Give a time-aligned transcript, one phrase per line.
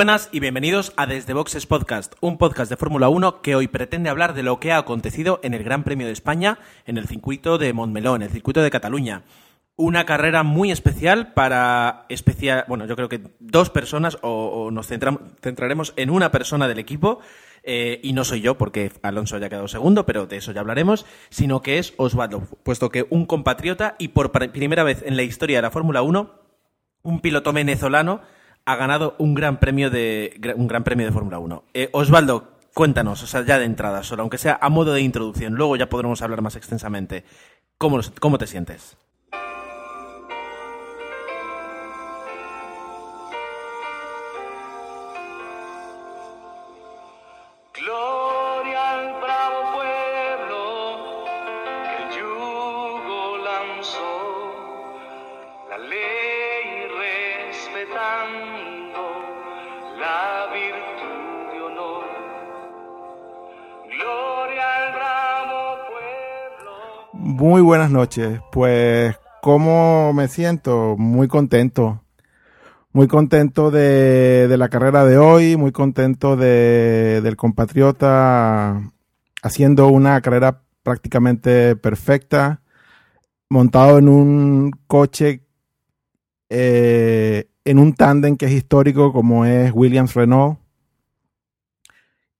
[0.00, 4.08] Buenas y bienvenidos a Desde Boxes Podcast, un podcast de Fórmula 1 que hoy pretende
[4.08, 7.58] hablar de lo que ha acontecido en el Gran Premio de España en el circuito
[7.58, 9.24] de Montmeló, en el circuito de Cataluña.
[9.76, 14.86] Una carrera muy especial para especial, bueno, yo creo que dos personas o, o nos
[14.86, 17.20] centraremos en una persona del equipo.
[17.62, 20.62] Eh, y no soy yo, porque Alonso ya ha quedado segundo, pero de eso ya
[20.62, 25.24] hablaremos, sino que es Osvaldo, puesto que un compatriota y por primera vez en la
[25.24, 26.30] historia de la Fórmula 1,
[27.02, 28.22] un piloto venezolano
[28.64, 31.64] ha ganado un gran premio de, un gran premio de Fórmula 1.
[31.74, 35.54] Eh, Osvaldo, cuéntanos, o sea, ya de entrada solo, aunque sea a modo de introducción,
[35.54, 37.24] luego ya podremos hablar más extensamente.
[37.78, 38.96] ¿Cómo, cómo te sientes?
[67.12, 68.40] Muy buenas noches.
[68.52, 70.96] Pues, ¿cómo me siento?
[70.98, 72.02] Muy contento.
[72.92, 78.92] Muy contento de, la carrera de hoy, muy contento de, del compatriota
[79.42, 82.62] haciendo una carrera prácticamente perfecta,
[83.48, 85.46] montado en un coche,
[86.48, 90.58] eh, en un tándem que es histórico como es Williams Renault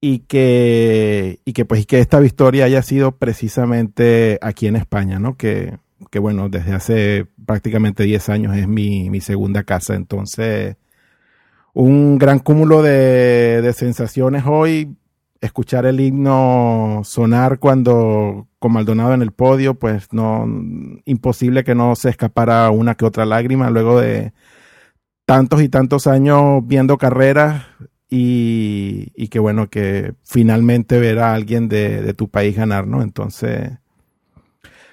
[0.00, 5.36] y que, y que pues que esta victoria haya sido precisamente aquí en España, ¿no?
[5.36, 5.78] Que,
[6.10, 10.76] que bueno, desde hace prácticamente 10 años es mi, mi segunda casa, entonces
[11.74, 14.96] un gran cúmulo de, de, sensaciones hoy,
[15.40, 20.46] escuchar el himno sonar cuando con Maldonado en el podio, pues no,
[21.04, 24.32] imposible que no se escapara una que otra lágrima luego de
[25.30, 27.64] tantos y tantos años viendo carreras
[28.08, 33.00] y, que bueno, que finalmente ver a alguien de, de, tu país ganar, ¿no?
[33.00, 33.70] Entonces,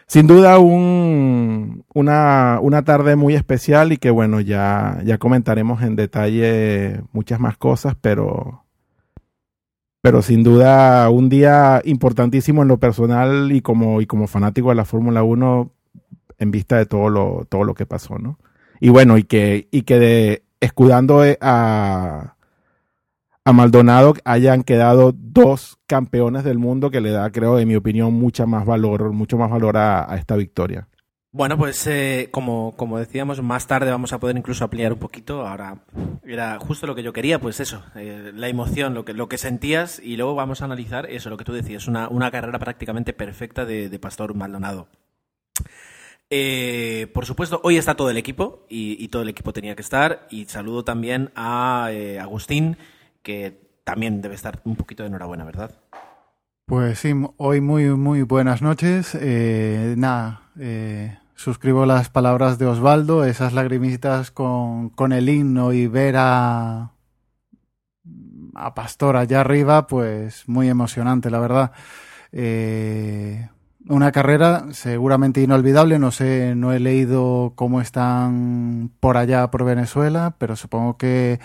[0.06, 5.96] sin duda un, una, una tarde muy especial y que bueno, ya, ya comentaremos en
[5.96, 8.64] detalle muchas más cosas, pero,
[10.04, 14.76] pero sin duda un día importantísimo en lo personal y como, y como fanático de
[14.76, 15.72] la Fórmula 1
[16.38, 18.38] en vista de todo lo, todo lo que pasó, ¿no?
[18.80, 22.36] Y bueno, y que, y que de, escudando a,
[23.48, 28.14] a Maldonado hayan quedado dos campeones del mundo que le da, creo, en mi opinión,
[28.14, 30.90] mucha más valor, mucho más valor a, esta victoria.
[31.32, 35.48] Bueno, pues eh, como, como decíamos, más tarde vamos a poder incluso ampliar un poquito.
[35.48, 35.78] Ahora
[36.26, 39.38] era justo lo que yo quería, pues eso, eh, la emoción, lo que, lo que
[39.38, 43.14] sentías y luego vamos a analizar eso, lo que tú decías, una, una carrera prácticamente
[43.14, 44.90] perfecta de, Pastor Maldonado.
[46.30, 50.28] Eh, por supuesto, hoy está todo el equipo y, todo el equipo tenía que estar.
[50.30, 51.90] Y saludo también a
[52.22, 52.78] Agustín,
[53.24, 55.72] que también debe estar un poquito de enhorabuena, ¿verdad?
[56.66, 59.18] Pues sí, hoy muy, muy buenas noches.
[59.20, 65.88] Eh, nada, eh, suscribo las palabras de Osvaldo, esas lagrimitas con, con el himno y
[65.88, 66.92] ver a,
[68.54, 71.72] a Pastor allá arriba, pues muy emocionante, la verdad.
[72.34, 73.48] Eh,
[73.90, 80.36] una carrera seguramente inolvidable, no sé, no he leído cómo están por allá, por Venezuela,
[80.38, 81.40] pero supongo que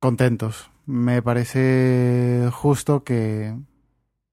[0.00, 0.70] contentos.
[0.86, 3.54] Me parece justo que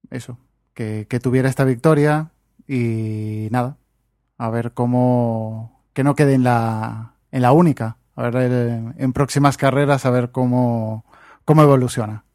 [0.09, 0.37] eso,
[0.73, 2.31] que, tuviera esta victoria
[2.67, 3.77] y nada,
[4.37, 8.51] a ver cómo que no quede en la en la única, a ver
[8.97, 11.05] en próximas carreras a ver cómo
[11.45, 12.25] cómo evoluciona.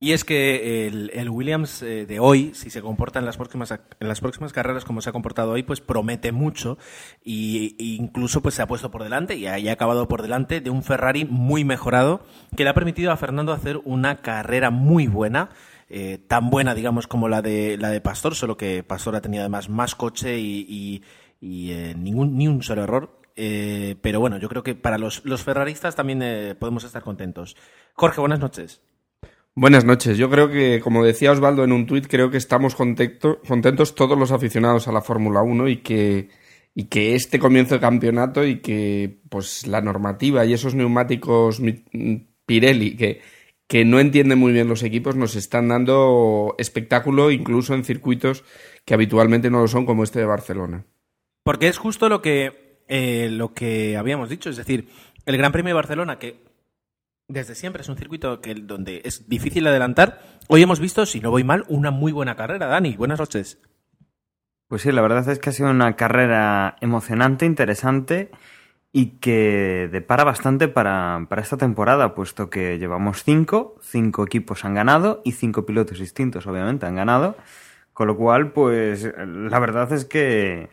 [0.00, 4.06] Y es que el, Williams eh, de hoy, si se comporta en las próximas en
[4.06, 6.78] las próximas carreras como se ha comportado hoy, pues promete mucho
[7.24, 10.84] y, incluso pues se ha puesto por delante y ha, acabado por delante de un
[10.84, 12.20] Ferrari muy mejorado
[12.56, 15.50] que le ha permitido a Fernando hacer una carrera muy buena.
[15.90, 19.42] Eh, tan buena, digamos, como la de la de Pastor, solo que Pastor ha tenido
[19.42, 21.02] además más coche y,
[21.40, 23.18] eh, ningún ni un solo error.
[23.34, 27.56] pero bueno, yo creo que para los, los ferraristas también podemos estar contentos.
[27.94, 28.80] Jorge, buenas noches.
[29.60, 30.16] Buenas noches.
[30.16, 34.30] Yo creo que, como decía Osvaldo en un tuit, creo que estamos contentos todos los
[34.30, 36.28] aficionados a la Fórmula 1 y que,
[36.76, 41.60] este comienzo de campeonato y que pues la normativa y esos neumáticos
[42.46, 43.20] Pirelli que,
[43.66, 48.44] que no entienden muy bien los equipos nos están dando espectáculo incluso en circuitos
[48.84, 50.84] que habitualmente no lo son como este de Barcelona.
[51.42, 54.86] Porque es justo lo que, eh, lo que habíamos dicho, es decir,
[55.26, 56.47] el Gran Premio de Barcelona, que
[57.28, 60.20] desde siempre es un circuito que, donde es difícil adelantar.
[60.48, 62.66] Hoy hemos visto, si no voy mal, una muy buena carrera.
[62.66, 63.60] Dani, buenas noches.
[64.66, 68.30] Pues sí, la verdad es que ha sido una carrera emocionante, interesante
[68.92, 74.74] y que depara bastante para, para, esta temporada, puesto que llevamos cinco, cinco equipos han
[74.74, 77.36] ganado y cinco pilotos distintos obviamente han ganado,
[77.92, 80.70] con lo cual pues la verdad es que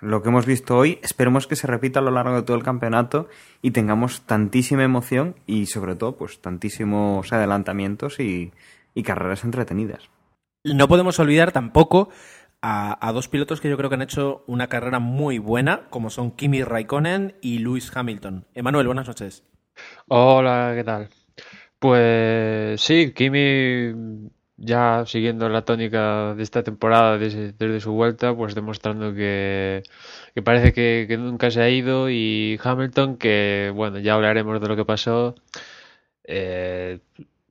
[0.00, 2.62] lo que hemos visto hoy esperemos que se repita a lo largo de todo el
[2.62, 3.28] campeonato
[3.62, 8.52] y tengamos tantísima emoción y sobre todo pues tantísimos adelantamientos y,
[8.94, 10.08] y carreras entretenidas.
[10.64, 12.10] No podemos olvidar tampoco
[12.62, 16.32] a, dos pilotos que yo creo que han hecho una carrera muy buena, como son
[16.32, 18.46] Kimi Raikkonen y Lewis Hamilton.
[18.54, 19.44] Emanuel, buenas noches.
[20.08, 21.08] Hola, ¿qué tal?
[21.78, 29.14] Pues sí, Kimi ya siguiendo la tónica de esta temporada desde, su vuelta, pues demostrando
[29.14, 29.82] que,
[30.44, 34.84] parece que, nunca se ha ido y Hamilton, que bueno, ya hablaremos de lo que
[34.84, 35.36] pasó,
[36.24, 36.98] eh,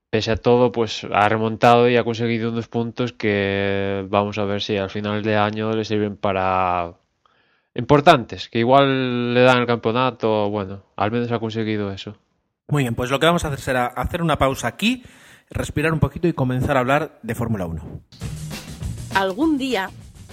[0.09, 4.61] pese a todo, pues ha remontado y ha conseguido unos puntos que vamos a ver
[4.61, 6.93] si al final de año le sirven para
[7.73, 12.17] importantes, que igual le dan el campeonato, bueno, al menos ha conseguido eso.
[12.69, 15.03] Muy bien, pues lo que vamos a hacer será hacer una pausa aquí,
[15.49, 18.01] respirar un poquito y comenzar a hablar de Fórmula 1.
[19.13, 19.89] Algún día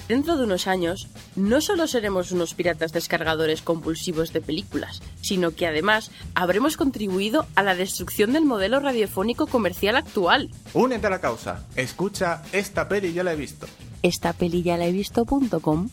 [0.09, 5.67] Dentro de unos años, no solo seremos unos piratas descargadores compulsivos de películas, sino que
[5.67, 10.51] además habremos contribuido a la destrucción del modelo radiofónico comercial actual.
[10.75, 11.65] Únete a la causa.
[11.75, 13.67] Escucha Esta peli ya la he visto.
[14.03, 15.89] Esta peli ya la he visto.com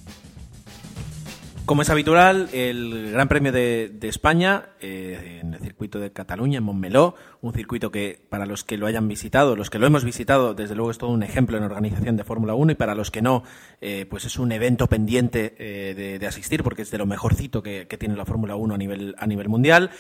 [1.65, 6.63] como es habitual, el Gran Premio de, España eh, en el circuito de Cataluña, en
[6.63, 10.53] Montmeló, un circuito que para los que lo hayan visitado, los que lo hemos visitado,
[10.53, 13.21] desde luego es todo un ejemplo en organización de Fórmula 1 y para los que
[13.21, 13.43] no,
[13.79, 17.85] eh, pues es un evento pendiente eh, de, asistir porque es de lo mejorcito que,
[17.99, 19.91] tiene la Fórmula 1 a nivel, a nivel mundial.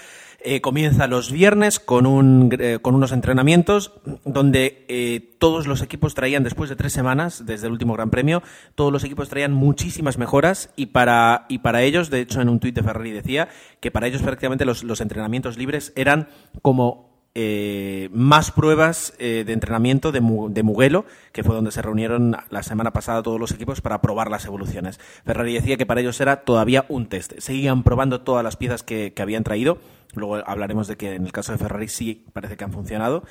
[0.43, 3.93] Eh, comienza los viernes con, un, eh, con unos entrenamientos
[4.25, 8.41] donde eh, todos los equipos traían, después de tres semanas, desde el último Gran Premio,
[8.73, 12.59] todos los equipos traían muchísimas mejoras y para, y para ellos, de hecho en un
[12.59, 13.49] tuit de Ferrari decía
[13.79, 16.27] que para ellos prácticamente los, los entrenamientos libres eran
[16.63, 20.19] como eh, más pruebas eh, de entrenamiento de,
[20.49, 24.29] de, Mugello, que fue donde se reunieron la semana pasada todos los equipos para probar
[24.29, 24.99] las evoluciones.
[25.25, 27.33] Ferrari decía que para ellos era todavía un test.
[27.37, 29.77] Seguían probando todas las piezas que, habían traído.
[30.13, 33.23] Luego hablaremos de que en el caso de Ferrari sí parece que han funcionado.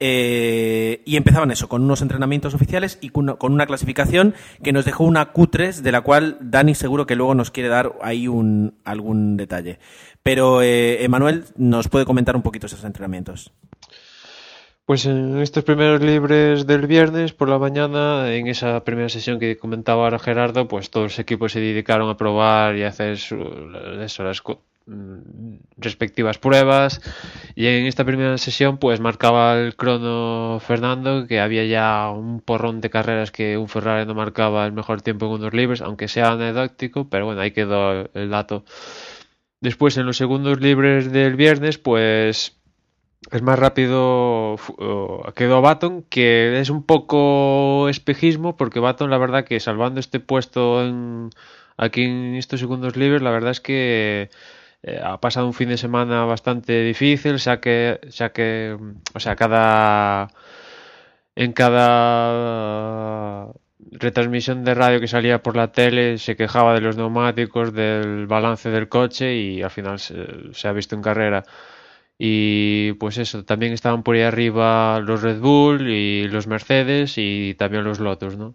[0.00, 5.04] Eh, y empezaban eso, con unos entrenamientos oficiales y con una, clasificación que nos dejó
[5.04, 9.36] una Q3, de la cual Dani seguro que luego nos quiere dar ahí un, algún
[9.36, 9.78] detalle.
[10.22, 13.52] Pero eh, Emanuel nos puede comentar un poquito esos entrenamientos.
[14.84, 19.56] Pues en estos primeros libres del viernes por la mañana, en esa primera sesión que
[19.56, 24.20] comentaba ahora Gerardo, pues todos los equipos se dedicaron a probar y hacer eso, las
[24.86, 27.00] mm, respectivas pruebas
[27.54, 32.80] y en esta primera sesión pues marcaba el crono Fernando que había ya un porrón
[32.80, 36.32] de carreras que un Ferrari no marcaba el mejor tiempo en unos libres aunque sea
[36.32, 38.64] anecdótico pero bueno ahí quedó el dato
[39.62, 42.56] Después, en los segundos libres del viernes, pues
[43.30, 44.56] es más rápido
[45.36, 50.84] quedó Baton, que es un poco espejismo, porque Baton, la verdad, que salvando este puesto
[50.84, 51.30] en,
[51.76, 54.30] aquí en estos segundos libres, la verdad es que
[54.82, 58.76] eh, ha pasado un fin de semana bastante difícil, ya que, ya que,
[59.14, 60.28] o sea, cada
[61.36, 63.52] en cada
[63.90, 68.70] retransmisión de radio que salía por la tele se quejaba de los neumáticos, del balance
[68.70, 71.44] del coche y al final se, ha visto en carrera.
[72.18, 77.54] Y pues eso, también estaban por ahí arriba los Red Bull y los Mercedes y
[77.54, 78.54] también los Lotus, ¿no?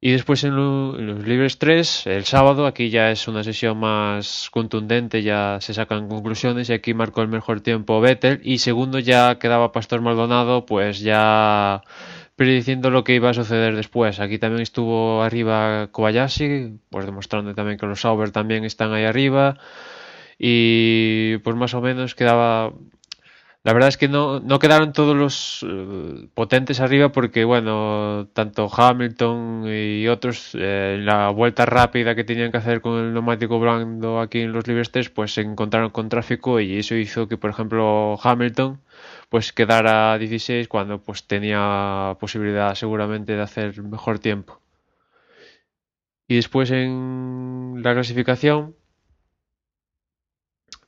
[0.00, 5.22] Y después en, los libres 3, el sábado, aquí ya es una sesión más contundente,
[5.22, 9.72] ya se sacan conclusiones y aquí marcó el mejor tiempo Vettel y segundo ya quedaba
[9.72, 11.82] Pastor Maldonado, pues ya
[12.36, 14.20] prediciendo lo que iba a suceder después.
[14.20, 19.58] Aquí también estuvo arriba Kobayashi, pues demostrando también que los Sauber también están ahí arriba.
[20.38, 22.72] Y pues más o menos quedaba.
[23.64, 28.68] La verdad es que no, no quedaron todos los eh, potentes arriba porque, bueno, tanto
[28.72, 33.58] Hamilton y otros eh, en la vuelta rápida que tenían que hacer con el neumático
[33.58, 37.50] blando aquí en los libres pues se encontraron con tráfico y eso hizo que, por
[37.50, 38.80] ejemplo, Hamilton
[39.28, 44.60] pues quedara a 16 cuando pues tenía posibilidad seguramente de hacer mejor tiempo.
[46.28, 48.76] Y después en la clasificación,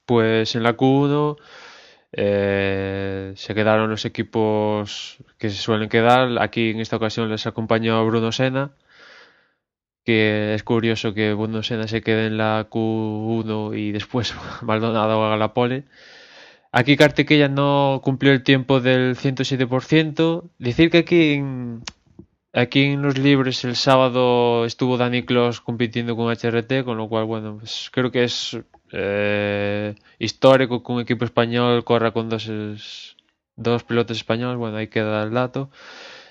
[0.07, 1.37] pues en la Q1
[2.13, 6.41] eh, se quedaron los equipos que se suelen quedar.
[6.41, 8.73] Aquí en esta ocasión les acompañó Bruno Sena,
[10.05, 15.37] que es curioso que Bruno Sena se quede en la Q1 y después Maldonado haga
[15.37, 15.85] la pole.
[16.71, 20.51] Aquí Kartikeya no cumplió el tiempo del 107%.
[20.59, 21.83] Decir que aquí en,
[22.53, 27.25] aquí en los libres el sábado estuvo Dani Clos compitiendo con HRT, con lo cual,
[27.25, 28.59] bueno, pues creo que es
[28.93, 33.17] eh, histórico que un equipo español corra con dos,
[33.57, 35.71] dos pilotos españoles, bueno, ahí queda el dato.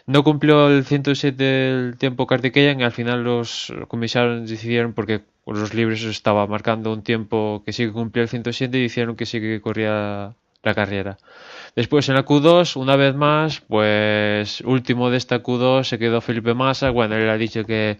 [0.07, 5.73] No cumplió el 107 el tiempo Kartikeyan y al final los comisarios decidieron, porque los
[5.73, 9.41] libres estaba marcando un tiempo que sí que cumplía el 107 y dijeron que sí
[9.41, 10.33] que corría
[10.63, 11.17] la carrera.
[11.75, 16.53] Después en la Q2, una vez más, pues último de esta Q2 se quedó Felipe
[16.53, 16.89] Massa.
[16.89, 17.97] Bueno, él ha dicho que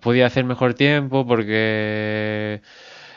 [0.00, 2.60] podía hacer mejor tiempo porque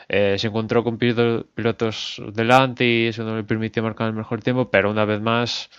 [0.08, 4.70] eh, se encontró con pilotos delante y eso no le permitió marcar el mejor tiempo,
[4.70, 5.70] pero una vez más,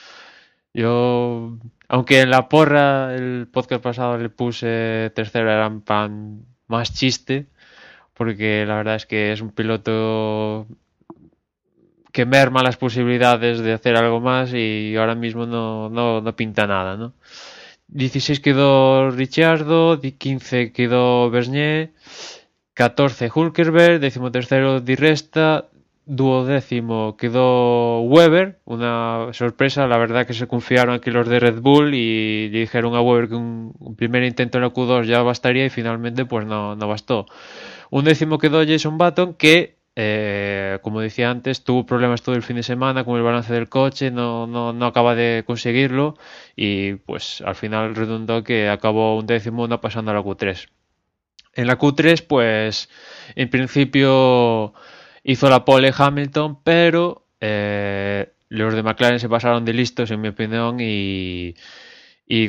[0.76, 7.48] yo, aunque en la porra el podcast pasado le puse tercero, era pan más chiste,
[8.14, 10.68] porque la verdad es que es un piloto
[12.12, 16.68] que merma las posibilidades de hacer algo más y ahora mismo no, no, no pinta
[16.68, 17.14] nada, ¿no?
[17.88, 21.92] 16 quedó Ricciardo, 15 quedó Bernier,
[22.74, 25.70] 14 Hulkerberg, 13 Di Resta,
[26.06, 31.94] duodécimo quedó Weber, una sorpresa, la verdad que se confiaron aquí los de Red Bull
[31.94, 36.26] y dijeron a Weber que un, primer intento en la Q2 ya bastaría y finalmente
[36.26, 37.26] pues no, no bastó.
[37.90, 42.58] Un décimo quedó Jason Button que eh, como decía antes, tuvo problemas todo el fin
[42.58, 46.18] de semana con el balance del coche, no, no, no acaba de conseguirlo
[46.56, 50.68] y pues al final redundó que acabó un décimo no pasando a la Q3.
[51.54, 52.90] En la Q3 pues
[53.36, 54.74] en principio
[55.26, 60.30] hizo la pole Hamilton, pero eh, los de McLaren se pasaron de listos en mi
[60.30, 61.56] opinión y,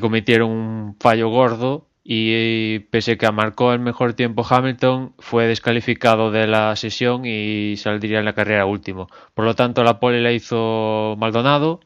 [0.01, 6.47] cometieron un fallo gordo y pese que marcó el mejor tiempo Hamilton, fue descalificado de
[6.47, 9.09] la sesión y saldría en la carrera último.
[9.35, 11.81] Por lo tanto, la pole la hizo Maldonado.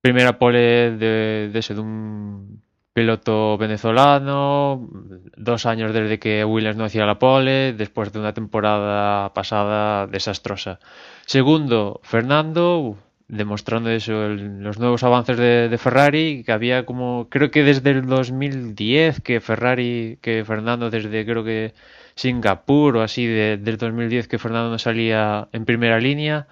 [0.00, 2.62] Primera pole de, de, de un
[2.92, 4.88] piloto venezolano,
[5.36, 10.78] dos años desde que Williams no hacía la pole, después de una temporada pasada desastrosa.
[11.26, 17.90] Segundo, Fernando, demostrando eso, los nuevos avances de, Ferrari, que había como, creo que desde
[17.90, 21.72] el 2010 que Ferrari, que Fernando desde creo que
[22.14, 26.46] Singapur o así, de, del 2010 que Fernando no salía en primera línea.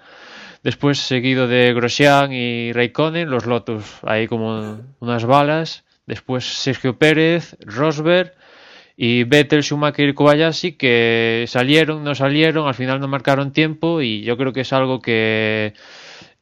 [0.63, 5.83] Después seguido de Grosjean y Raikkonen, los Lotus ahí como unas balas.
[6.11, 8.33] Después Sergio Pérez, Rosberg
[8.97, 14.21] y Vettel, Schumacher y Kobayashi que salieron, no salieron, al final no marcaron tiempo y
[14.21, 15.73] yo creo que es algo que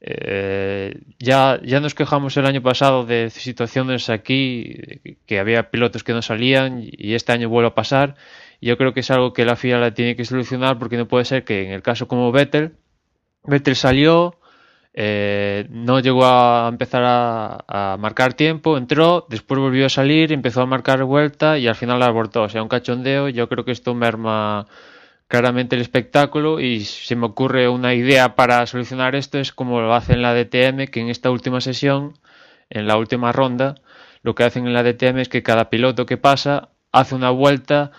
[0.01, 4.75] eh, ya, ya nos quejamos el año pasado de situaciones aquí,
[5.27, 8.15] que había pilotos que no salían y este año vuelve a pasar.
[8.61, 11.25] Yo creo que es algo que la FIA la tiene que solucionar porque no puede
[11.25, 12.73] ser que en el caso como Vettel,
[13.43, 14.38] Vettel salió,
[14.93, 20.61] eh, no llegó a empezar a, a, marcar tiempo, entró, después volvió a salir, empezó
[20.61, 22.43] a marcar vuelta y al final la abortó.
[22.43, 23.29] O sea, un cachondeo.
[23.29, 24.67] Yo creo que esto merma
[25.29, 29.93] claramente el espectáculo y se me ocurre una idea para solucionar esto es como lo
[29.93, 32.17] hacen en la DTM que en esta última sesión
[32.71, 33.75] en la última ronda
[34.23, 37.91] lo que hacen en la DTM es que cada piloto que pasa hace una vuelta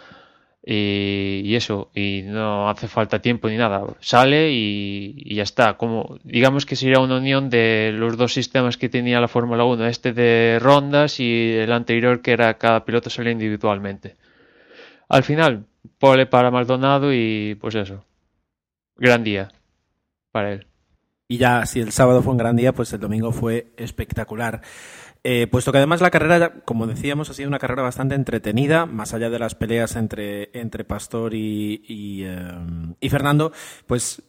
[0.64, 6.18] y, eso y no hace falta tiempo ni nada sale y, y, ya está como
[6.22, 10.12] digamos que sería una unión de los dos sistemas que tenía la Fórmula 1 este
[10.12, 14.16] de rondas y el anterior que era cada piloto salía individualmente
[15.08, 15.66] al final
[15.98, 18.04] pole para Maldonado y pues eso.
[18.96, 19.50] Gran día
[20.30, 20.66] para él.
[21.28, 24.62] Y ya, si el sábado fue un gran día, pues el domingo fue espectacular.
[25.22, 29.12] Eh, puesto que además la carrera, como decíamos, ha sido una carrera bastante entretenida, más
[29.12, 32.26] allá de las peleas entre, entre Pastor y, y,
[33.00, 33.52] y Fernando,
[33.86, 34.22] pues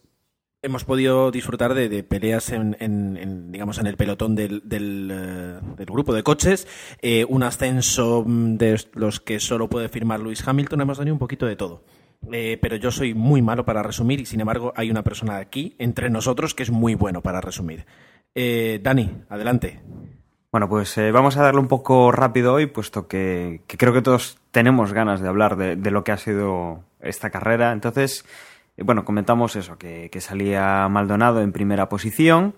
[0.64, 5.86] hemos podido disfrutar de, de peleas en, en, digamos en el pelotón del, del, del
[5.86, 6.68] grupo de coches.
[7.02, 10.82] Eh, un ascenso de los que solo puede firmar Lewis Hamilton.
[10.82, 11.84] Hemos tenido un poquito de todo.
[12.32, 15.76] Eh, pero yo soy muy malo para resumir y sin embargo hay una persona aquí
[15.80, 17.88] entre nosotros que es muy bueno para resumir.
[18.36, 19.80] Eh, Dani adelante
[20.52, 24.38] bueno, pues eh, vamos a darle un poco rápido hoy, puesto que, creo que todos
[24.52, 27.72] tenemos ganas de hablar de, lo que ha sido esta carrera.
[27.72, 28.26] Entonces,
[28.78, 32.56] bueno, comentamos eso, que, salía Maldonado en primera posición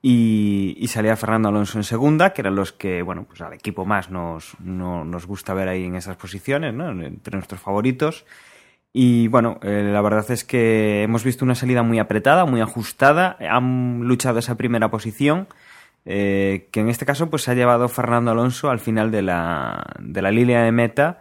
[0.00, 4.10] y, salía Fernando Alonso en segunda, que eran los que, bueno, pues al equipo más
[4.10, 6.90] nos, no, nos gusta ver ahí en esas posiciones, ¿no?
[6.90, 8.24] Entre nuestros favoritos.
[8.96, 13.36] Y bueno, eh, la verdad es que hemos visto una salida muy apretada, muy ajustada.
[13.40, 15.48] Han luchado esa primera posición,
[16.04, 19.84] eh, que en este caso pues se ha llevado Fernando Alonso al final de la,
[19.98, 21.20] de la línea de meta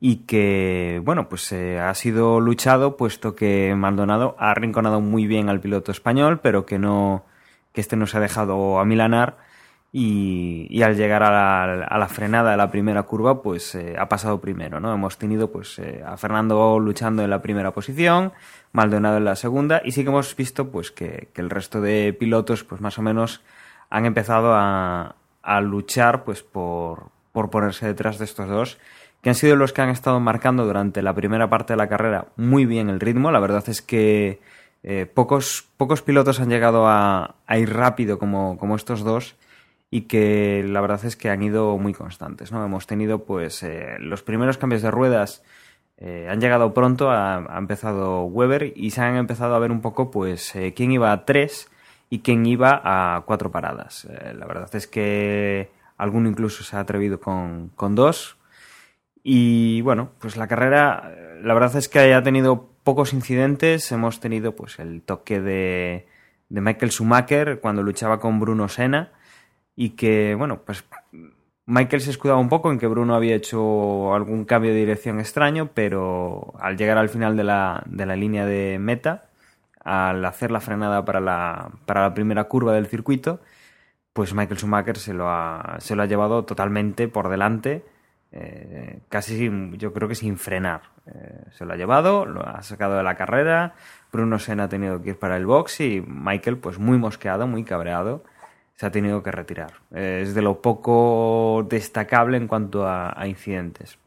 [0.00, 5.48] y que, bueno, pues eh, ha sido luchado puesto que Maldonado ha arrinconado muy bien
[5.48, 7.24] al piloto español, pero que no
[7.72, 9.38] que este no se ha dejado amilanar
[9.92, 13.96] y, y al llegar a la, a la, frenada de la primera curva, pues eh,
[13.98, 14.92] ha pasado primero, ¿no?
[14.92, 18.32] Hemos tenido pues eh, a Fernando luchando en la primera posición,
[18.72, 22.12] Maldonado en la segunda, y sí que hemos visto pues que, que el resto de
[22.12, 23.40] pilotos pues más o menos
[23.90, 28.78] han empezado a, a luchar pues por, por ponerse detrás de estos dos,
[29.20, 32.28] que han sido los que han estado marcando durante la primera parte de la carrera
[32.36, 33.30] muy bien el ritmo.
[33.30, 34.40] La verdad es que
[34.82, 39.36] eh, pocos, pocos pilotos han llegado a, ir rápido como, como estos dos
[39.90, 42.52] y que la verdad es que han ido muy constantes.
[42.52, 42.64] ¿no?
[42.64, 45.42] Hemos tenido pues eh, los primeros cambios de ruedas
[45.96, 49.80] eh, han llegado pronto, ha, ha, empezado Weber y se han empezado a ver un
[49.80, 51.70] poco pues quién iba a tres
[52.14, 54.04] y quién iba a cuatro paradas.
[54.04, 58.36] Eh, la verdad es que alguno incluso se ha atrevido con, con dos.
[59.24, 63.90] Y bueno, pues la carrera, la verdad es que ha tenido pocos incidentes.
[63.90, 66.06] Hemos tenido pues el toque de,
[66.48, 69.10] de Michael Schumacher cuando luchaba con Bruno Senna
[69.74, 70.84] y que, bueno, pues
[71.66, 75.70] Michael se escudaba un poco en que Bruno había hecho algún cambio de dirección extraño,
[75.74, 79.30] pero al llegar al final de la, de la línea de meta,
[79.84, 83.40] al hacer la frenada para la, para la primera curva del circuito,
[84.12, 87.84] pues Michael Schumacher se lo ha, se lo ha llevado totalmente por delante,
[88.32, 90.82] eh, casi sin, yo creo que sin frenar.
[91.06, 93.74] Eh, se lo ha llevado, lo ha sacado de la carrera,
[94.12, 97.64] Bruno Senna ha tenido que ir para el box y Michael pues muy mosqueado, muy
[97.64, 98.24] cabreado
[98.74, 99.74] se ha tenido que retirar.
[99.92, 103.98] Es de lo poco destacable en cuanto a, a incidentes.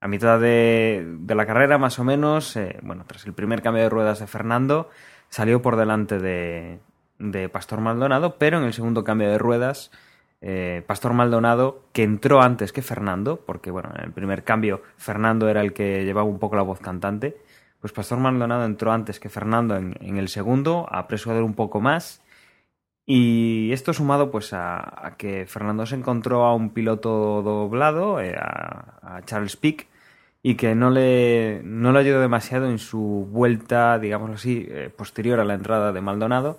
[0.00, 3.84] A mitad de, de, la carrera, más o menos, eh, bueno, tras el primer cambio
[3.84, 4.90] de ruedas de Fernando,
[5.32, 6.78] salió por delante de,
[7.18, 9.90] de Pastor Maldonado, pero en el segundo cambio de ruedas,
[10.42, 15.48] eh, Pastor Maldonado, que entró antes que Fernando, porque bueno, en el primer cambio Fernando
[15.48, 17.38] era el que llevaba un poco la voz cantante,
[17.80, 21.80] pues Pastor Maldonado entró antes que Fernando en, en el segundo, a persuadir un poco
[21.80, 22.22] más
[23.06, 29.16] y esto sumado pues a, que Fernando se encontró a un piloto doblado, eh, a,
[29.16, 29.88] a, Charles Pick,
[30.42, 35.40] y que no le, no le ayudó demasiado en su vuelta, digámoslo así, eh, posterior
[35.40, 36.58] a la entrada de Maldonado.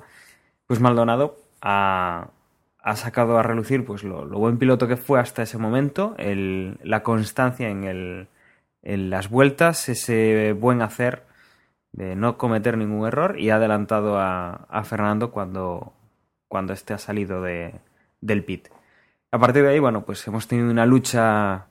[0.67, 2.29] Pues Maldonado ha,
[2.79, 6.79] ha sacado a relucir pues lo, lo, buen piloto que fue hasta ese momento, el,
[6.83, 8.27] la constancia en, el,
[8.81, 11.23] en las vueltas, ese buen hacer
[11.91, 15.93] de no cometer ningún error y ha adelantado a, a Fernando cuando,
[16.47, 17.75] cuando este ha salido de,
[18.21, 18.69] del pit.
[19.31, 21.67] A partir de ahí, bueno, pues hemos tenido una lucha,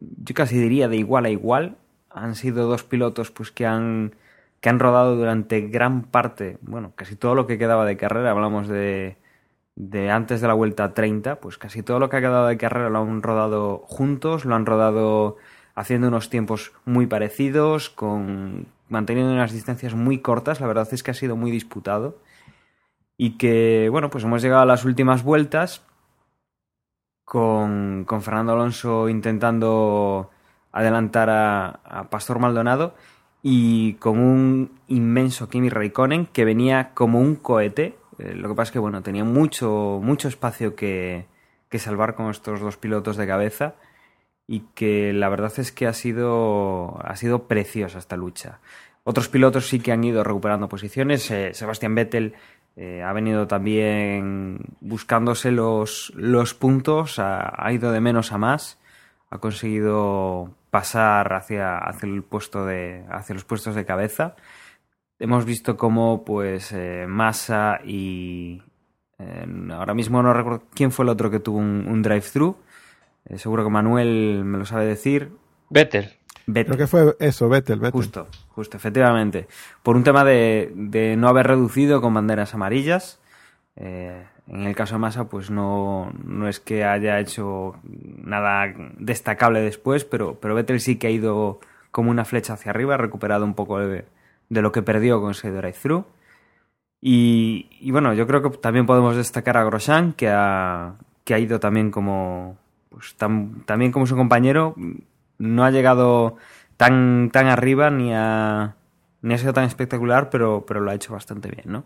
[0.00, 1.76] yo casi diría de igual a igual.
[2.10, 4.14] Han sido dos pilotos pues que han,
[4.60, 8.68] que han rodado durante gran parte, bueno, casi todo lo que quedaba de carrera, hablamos
[8.68, 9.16] de,
[9.76, 12.88] de antes de la vuelta 30, pues casi todo lo que ha quedado de carrera
[12.88, 15.36] lo han rodado juntos, lo han rodado
[15.74, 21.10] haciendo unos tiempos muy parecidos, con manteniendo unas distancias muy cortas, la verdad es que
[21.10, 22.18] ha sido muy disputado
[23.18, 25.82] y que, bueno, pues hemos llegado a las últimas vueltas
[27.26, 30.30] con, con Fernando Alonso intentando
[30.72, 32.94] adelantar a, Pastor Maldonado
[33.42, 37.98] y con un inmenso Kimi Raikkonen que venía como un cohete.
[38.18, 41.26] Eh, lo que pasa es que, bueno, tenía mucho, mucho espacio que,
[41.68, 43.74] que salvar con estos dos pilotos de cabeza
[44.46, 48.60] y que la verdad es que ha sido, ha sido preciosa esta lucha.
[49.02, 51.28] Otros pilotos sí que han ido recuperando posiciones.
[51.30, 52.34] Eh, Sebastián Vettel
[52.76, 58.78] eh, ha venido también buscándose los, los puntos, ha, ido de menos a más,
[59.30, 64.36] ha conseguido pasar hacia, hacia, el puesto de, hacia los puestos de cabeza.
[65.18, 68.62] Hemos visto cómo pues eh, Massa y
[69.18, 72.58] eh, ahora mismo no recuerdo quién fue el otro que tuvo un, un drive-thru.
[73.24, 75.32] Eh, seguro que Manuel me lo sabe decir.
[75.70, 76.10] Vettel.
[76.46, 76.76] Vettel.
[76.76, 77.92] Creo que fue eso, Vettel, Vettel.
[77.92, 79.48] Justo, justo, efectivamente.
[79.82, 83.18] Por un tema de, de no haber reducido con banderas amarillas.
[83.76, 89.60] Eh, en el caso de Massa, pues no, no es que haya hecho nada destacable
[89.60, 93.44] después, pero, pero Vettel sí que ha ido como una flecha hacia arriba, ha recuperado
[93.44, 94.04] un poco de,
[94.48, 96.04] de lo que perdió con ese drive-thru.
[97.00, 101.38] Y, y, bueno, yo creo que también podemos destacar a Grosjean, que ha, que ha
[101.38, 102.56] ido también como,
[102.88, 104.74] pues, tam, también como su compañero,
[105.38, 106.36] no ha llegado
[106.76, 108.76] tan, tan arriba ni ha,
[109.22, 111.84] ni ha sido tan espectacular, pero, pero lo ha hecho bastante bien, ¿no?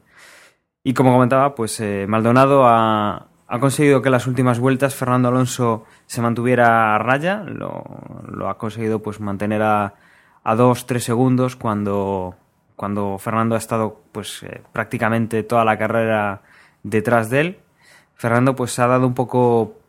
[0.83, 5.29] Y como comentaba, pues eh, Maldonado ha, ha, conseguido que en las últimas vueltas Fernando
[5.29, 7.85] Alonso se mantuviera a raya, lo,
[8.27, 9.95] lo ha conseguido pues mantener a,
[10.43, 12.35] a dos, tres segundos cuando,
[12.77, 16.43] cuando Fernando ha estado pues eh, prácticamente toda la carrera
[16.83, 17.59] detrás de él.
[18.15, 19.80] Fernando pues ha dado un poco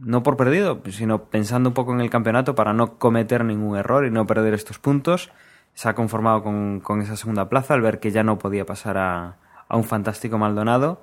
[0.00, 4.06] no por perdido, sino pensando un poco en el campeonato para no cometer ningún error
[4.06, 5.30] y no perder estos puntos.
[5.74, 8.98] Se ha conformado con, con esa segunda plaza al ver que ya no podía pasar
[8.98, 9.36] a,
[9.68, 11.02] a un fantástico Maldonado.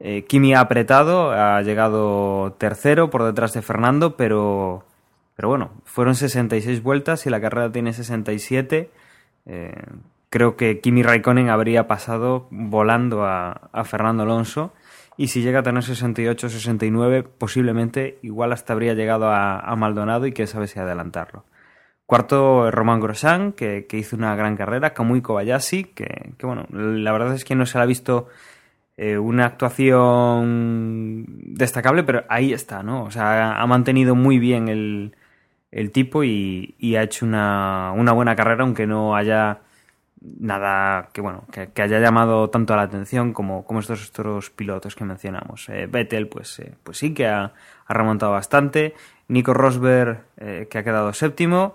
[0.00, 4.84] Eh, Kimi ha apretado, ha llegado tercero por detrás de Fernando, pero,
[5.34, 8.90] pero bueno, fueron 66 vueltas y la carrera tiene 67.
[9.46, 9.72] Eh,
[10.30, 14.72] creo que Kimi Raikkonen habría pasado volando a, a Fernando Alonso.
[15.18, 20.26] Y si llega a tener 68 69, posiblemente igual hasta habría llegado a, a Maldonado
[20.26, 21.44] y que sabe si adelantarlo.
[22.06, 24.94] Cuarto, Román Grosjean, que, que, hizo una gran carrera.
[24.94, 28.28] Kamui Kobayashi, que, bueno, la verdad es que no se le ha visto
[28.96, 33.02] eh, una actuación destacable, pero ahí está, ¿no?
[33.04, 35.16] O sea, ha mantenido muy bien el,
[35.70, 39.60] el tipo y, y, ha hecho una, una buena carrera, aunque no haya
[40.20, 45.04] nada que bueno que, haya llamado tanto la atención como, como estos otros pilotos que
[45.04, 45.68] mencionamos.
[45.68, 47.52] Eh, Vettel, pues, eh, pues sí que ha,
[47.88, 48.94] remontado bastante.
[49.28, 51.74] Nico Rosberg, eh, que ha quedado séptimo.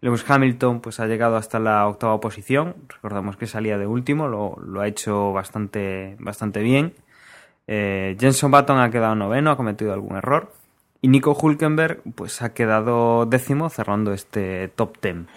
[0.00, 2.76] Lewis Hamilton, pues ha llegado hasta la octava posición.
[2.88, 6.94] Recordamos que salía de último, lo, lo ha hecho bastante, bastante bien.
[7.66, 10.52] Jenson Button ha quedado noveno, ha cometido algún error.
[11.02, 15.28] Y Nico Hulkenberg, pues ha quedado décimo, cerrando este top ten.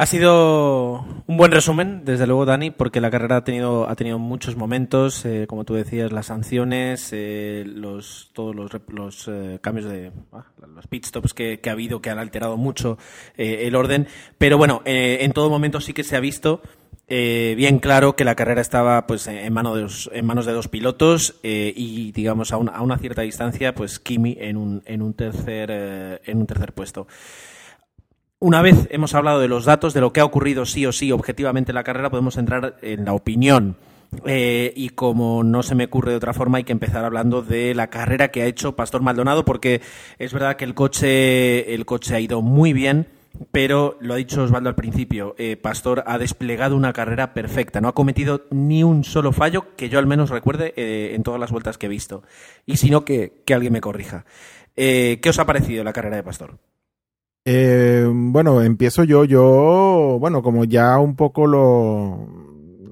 [0.00, 4.20] Ha sido un buen resumen, desde luego, Dani, porque la carrera ha tenido, ha tenido
[4.20, 9.86] muchos momentos, eh, como tú decías, las sanciones, eh, los, todos los, los eh, cambios
[9.86, 12.96] de ah, los pit stops que, que, ha habido, que han alterado mucho
[13.36, 14.06] eh, el orden.
[14.38, 16.62] Pero bueno, eh, en todo momento sí que se ha visto
[17.08, 20.68] eh, bien claro que la carrera estaba pues en, mano de en manos de dos
[20.68, 25.14] pilotos y digamos a una, a una, cierta distancia pues Kimi en un, en un
[25.14, 25.72] tercer
[26.24, 27.08] en un tercer puesto.
[28.40, 31.10] Una vez hemos hablado de los datos, de lo que ha ocurrido sí o sí
[31.10, 33.76] objetivamente en la carrera, podemos entrar en la opinión.
[34.26, 37.74] Eh, y como no se me ocurre de otra forma, hay que empezar hablando de
[37.74, 39.80] la carrera que ha hecho Pastor Maldonado, porque
[40.20, 43.08] es verdad que el coche, el coche ha ido muy bien,
[43.50, 47.88] pero lo ha dicho Osvaldo al principio, eh, Pastor ha desplegado una carrera perfecta, no
[47.88, 51.50] ha cometido ni un solo fallo que yo al menos recuerde eh, en todas las
[51.50, 52.22] vueltas que he visto.
[52.66, 54.24] Y si no, que, que alguien me corrija.
[54.76, 56.56] ¿Qué os ha parecido la carrera de Pastor?
[57.50, 59.24] Eh, bueno, empiezo yo.
[59.24, 62.28] Yo, bueno, como ya un poco lo,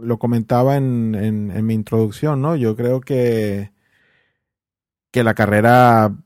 [0.00, 2.56] lo comentaba en, en, en, mi introducción, ¿no?
[2.56, 3.70] Yo creo que,
[5.10, 6.16] que la carrera,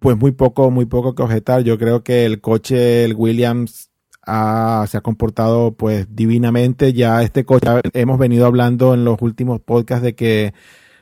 [0.00, 1.62] pues muy poco, muy poco que objetar.
[1.62, 3.88] Yo creo que el coche, el Williams,
[4.26, 6.92] ha, se ha comportado pues divinamente.
[6.92, 10.54] Ya este coche, hemos venido hablando en los últimos podcasts de que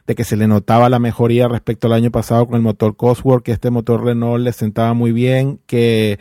[0.07, 3.45] de que se le notaba la mejoría respecto al año pasado con el motor Cosworth,
[3.45, 6.19] que este motor Renault le sentaba muy bien, que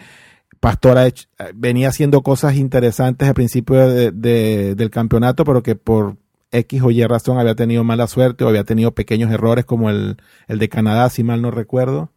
[0.60, 6.18] Pastor ha hecho, venía haciendo cosas interesantes al principio de, del campeonato, pero que por
[6.52, 10.18] X o Y razón había tenido mala suerte o había tenido pequeños errores como el,
[10.48, 12.12] el de Canadá, si mal no recuerdo.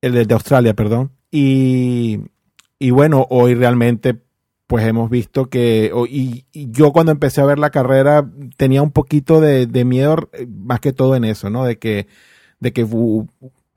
[0.00, 1.12] El de Australia, perdón.
[1.30, 2.22] Y,
[2.80, 4.20] y bueno, hoy realmente
[4.72, 8.90] pues hemos visto que, y, y, yo cuando empecé a ver la carrera tenía un
[8.90, 11.64] poquito de, de, miedo, más que todo en eso, ¿no?
[11.64, 12.06] De que,
[12.58, 13.28] de que un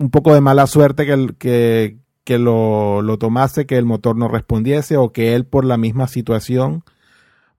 [0.10, 4.96] poco de mala suerte que, que, que lo, lo tomase, que el motor no respondiese
[4.96, 6.86] o que él por la misma situación,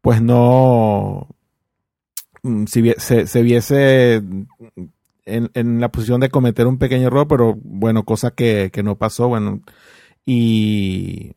[0.00, 1.28] pues no,
[2.66, 4.22] si, se, se viese
[5.26, 8.96] en, en, la posición de cometer un pequeño error, pero bueno, cosa que, que no
[8.96, 9.60] pasó, bueno,
[10.24, 11.35] y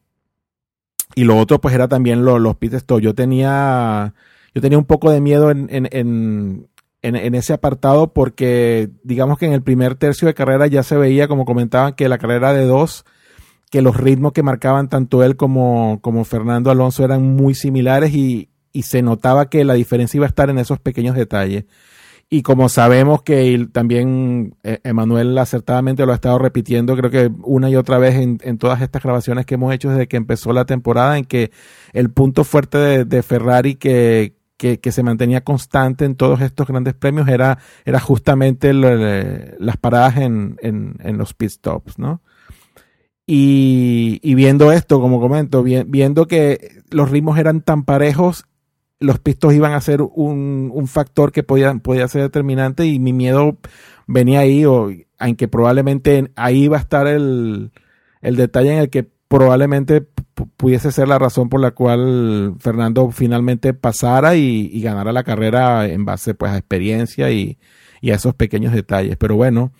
[1.15, 3.01] y lo otro, pues, era también lo, los pit stop.
[3.01, 4.13] Yo tenía,
[4.53, 6.69] yo tenía un poco de miedo en, en, en,
[7.01, 11.27] en, ese apartado porque, digamos que en el primer tercio de carrera ya se veía,
[11.27, 13.05] como comentaban, que la carrera de dos,
[13.69, 18.49] que los ritmos que marcaban tanto él como, como Fernando Alonso eran muy similares y,
[18.71, 21.65] y se notaba que la diferencia iba a estar en esos pequeños detalles.
[22.31, 27.75] Y como sabemos que también Emanuel acertadamente lo ha estado repitiendo, creo que una y
[27.75, 31.25] otra vez en, todas estas grabaciones que hemos hecho desde que empezó la temporada, en
[31.25, 31.49] que
[31.91, 37.27] el punto fuerte de, Ferrari que, que, se mantenía constante en todos estos grandes premios
[37.27, 42.21] era, era justamente las paradas en, en, los pit stops, ¿no?
[43.25, 48.45] Y, y viendo esto, como comento, vi, viendo que los ritmos eran tan parejos
[48.99, 53.13] los pistos iban a ser un, un factor que podía, podía ser determinante y mi
[53.13, 53.57] miedo
[54.07, 57.71] venía ahí, o en que probablemente ahí iba a estar el,
[58.21, 60.05] el detalle en el que probablemente
[60.57, 65.87] pudiese ser la razón por la cual Fernando finalmente pasara y, y ganara la carrera
[65.87, 67.59] en base pues a experiencia y,
[68.01, 69.17] y, a esos pequeños detalles.
[69.17, 69.71] Pero bueno,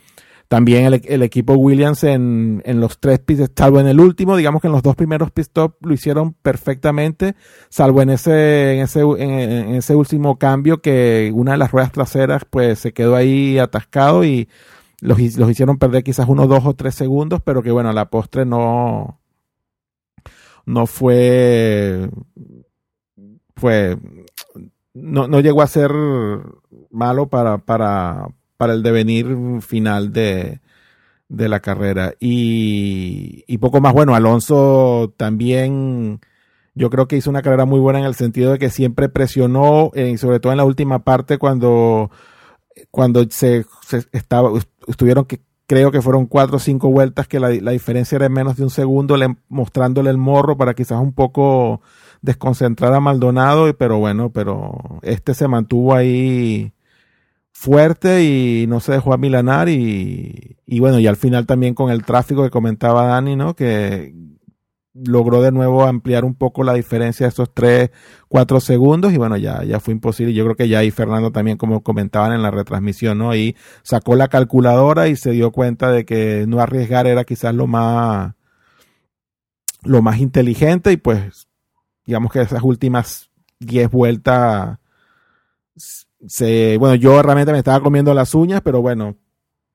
[0.50, 4.62] también el, el equipo Williams en, en los tres pits, salvo en el último, digamos
[4.62, 7.36] que en los dos primeros pit lo hicieron perfectamente,
[7.70, 12.46] salvo en ese, en ese, en, ese último cambio que una de las ruedas traseras
[12.50, 14.50] pues se quedó ahí atascado y
[15.02, 18.10] los, los hicieron perder quizás unos dos o tres segundos, pero que bueno, a la
[18.10, 19.20] postre no,
[20.66, 22.10] no fue,
[23.56, 23.98] fue,
[24.96, 25.92] no, no llegó a ser
[26.90, 30.60] malo para, para, para el devenir final de,
[31.30, 32.14] de la carrera.
[32.20, 36.20] Y, poco más, bueno, Alonso también
[36.76, 39.92] yo creo que hizo una carrera muy buena en el sentido de que siempre presionó,
[39.94, 42.12] eh, y sobre todo en la última parte cuando,
[42.92, 43.66] cuando se,
[44.12, 44.52] estaba,
[44.88, 48.64] estuvieron que creo que fueron cuatro o cinco vueltas que la, diferencia era menos de
[48.64, 51.82] un segundo, le, mostrándole el morro para quizás un poco
[52.22, 56.74] desconcentrar a Maldonado, pero bueno, pero este se mantuvo ahí
[57.60, 62.06] fuerte y no se dejó amilanar y, y bueno, y al final también con el
[62.06, 63.54] tráfico que comentaba Dani, ¿no?
[63.54, 64.14] Que
[64.94, 67.92] logró de nuevo ampliar un poco la diferencia de esos 3,
[68.30, 70.34] 4 segundos y bueno, ya, ya fue imposible.
[70.34, 73.30] Yo creo que ya ahí Fernando también, como comentaban en la retransmisión, ¿no?
[73.30, 77.68] Ahí sacó la calculadora y se dio cuenta de que no arriesgar era quizás lo
[77.68, 78.36] más,
[79.84, 81.50] lo más inteligente y pues,
[82.06, 84.79] digamos que esas últimas 10 vueltas,
[86.28, 89.16] se, bueno, yo realmente me estaba comiendo las uñas, pero bueno,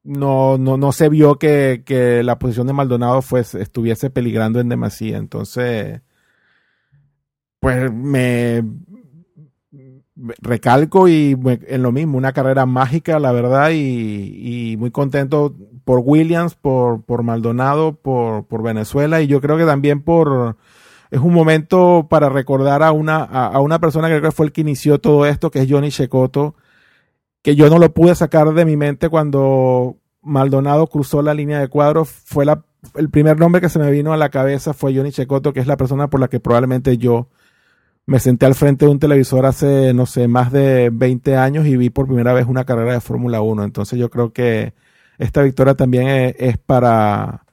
[0.03, 4.69] no, no, no se vio que, que la posición de Maldonado fuese, estuviese peligrando en
[4.69, 5.17] demasía.
[5.17, 6.03] Entonces,
[7.61, 8.63] pues me
[10.43, 15.55] recalco y en lo mismo, una carrera mágica, la verdad, y, y muy contento
[15.85, 20.57] por Williams, por, por Maldonado, por, por Venezuela, y yo creo que también por
[21.15, 24.53] es un momento para recordar a una, a, una persona que creo que fue el
[24.53, 26.57] que inició todo esto, que es Johnny Checoto,
[27.41, 31.69] que yo no lo pude sacar de mi mente cuando Maldonado cruzó la línea de
[31.69, 32.05] cuadro.
[32.05, 32.65] Fue la,
[32.97, 35.69] el primer nombre que se me vino a la cabeza fue Johnny Checoto, que es
[35.69, 37.29] la persona por la que probablemente yo
[38.07, 41.77] me senté al frente de un televisor hace, no sé, más de 20 años y
[41.77, 43.63] vi por primera vez una carrera de Fórmula 1.
[43.63, 44.75] Entonces yo creo que
[45.19, 47.45] esta victoria también es, para,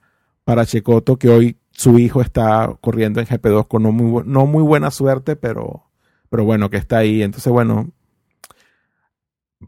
[0.46, 4.64] para Checoto, que hoy su hijo está corriendo en GP2 con no muy, no muy
[4.64, 5.84] buena suerte, pero,
[6.30, 7.24] pero bueno, que está ahí.
[7.24, 7.92] Entonces, bueno,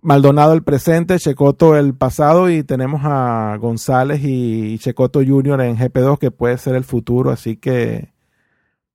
[0.01, 6.17] Maldonado el presente, Checoto el pasado y tenemos a González y Checoto Junior en GP2
[6.17, 8.11] que puede ser el futuro, así que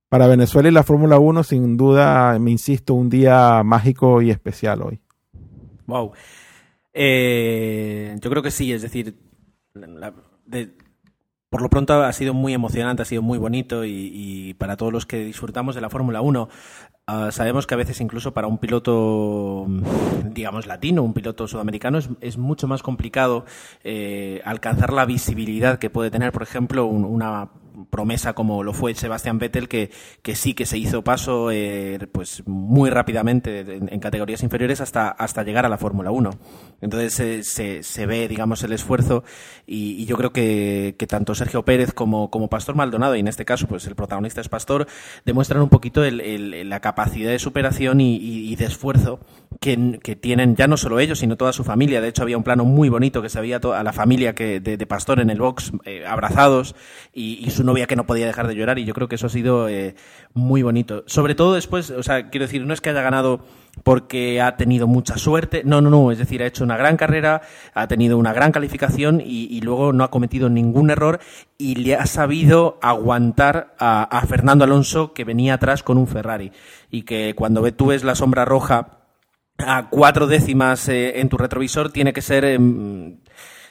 [0.09, 4.83] para Venezuela y la Fórmula 1 sin duda, me insisto, un día mágico y especial
[4.83, 5.01] hoy.
[5.87, 6.12] Wow.
[6.92, 9.16] Eh, yo creo que sí, es decir,
[11.50, 15.06] por lo pronto ha sido muy emocionante, ha sido muy bonito y, para todos los
[15.06, 16.48] que disfrutamos de la Fórmula 1
[17.11, 19.66] Uh, sabemos que a veces incluso para un piloto,
[20.24, 23.46] digamos, latino, un piloto sudamericano, es, es mucho más complicado
[23.82, 27.48] eh, alcanzar la visibilidad que puede tener, por ejemplo, un, una
[27.91, 29.91] promesa como lo fue Sebastián Vettel, que,
[30.23, 35.43] que sí que se hizo paso eh, pues muy rápidamente en, categorías inferiores hasta, hasta
[35.43, 36.31] llegar a la Fórmula 1.
[36.81, 39.25] Entonces se, se, ve, digamos, el esfuerzo
[39.67, 43.67] y, yo creo que, tanto Sergio Pérez como, como Pastor Maldonado, y en este caso
[43.67, 44.87] pues el protagonista es Pastor,
[45.25, 49.21] demuestran un poquito el, el, la capacidad de superación y, de esfuerzo
[49.61, 52.01] que, que, tienen ya no solo ellos, sino toda su familia.
[52.01, 54.87] De hecho, había un plano muy bonito que se veía a la familia que, de,
[54.87, 56.75] Pastor en el box eh, abrazados
[57.12, 59.31] y, y novia que no podía dejar de llorar y yo creo que eso ha
[59.31, 59.94] sido eh,
[60.35, 61.04] muy bonito.
[61.07, 63.40] Sobre todo después, o sea, quiero decir, no es que haya ganado
[63.85, 67.42] porque ha tenido mucha suerte, no, no, no, es decir, ha hecho una gran carrera,
[67.74, 71.20] ha tenido una gran calificación y, luego no ha cometido ningún error
[71.59, 76.52] y le ha sabido aguantar a, Fernando Alonso que venía atrás con un Ferrari
[76.90, 78.98] y que cuando tú ves la sombra roja
[79.59, 82.44] a cuatro décimas eh, en tu retrovisor tiene que ser...
[82.44, 82.59] Eh,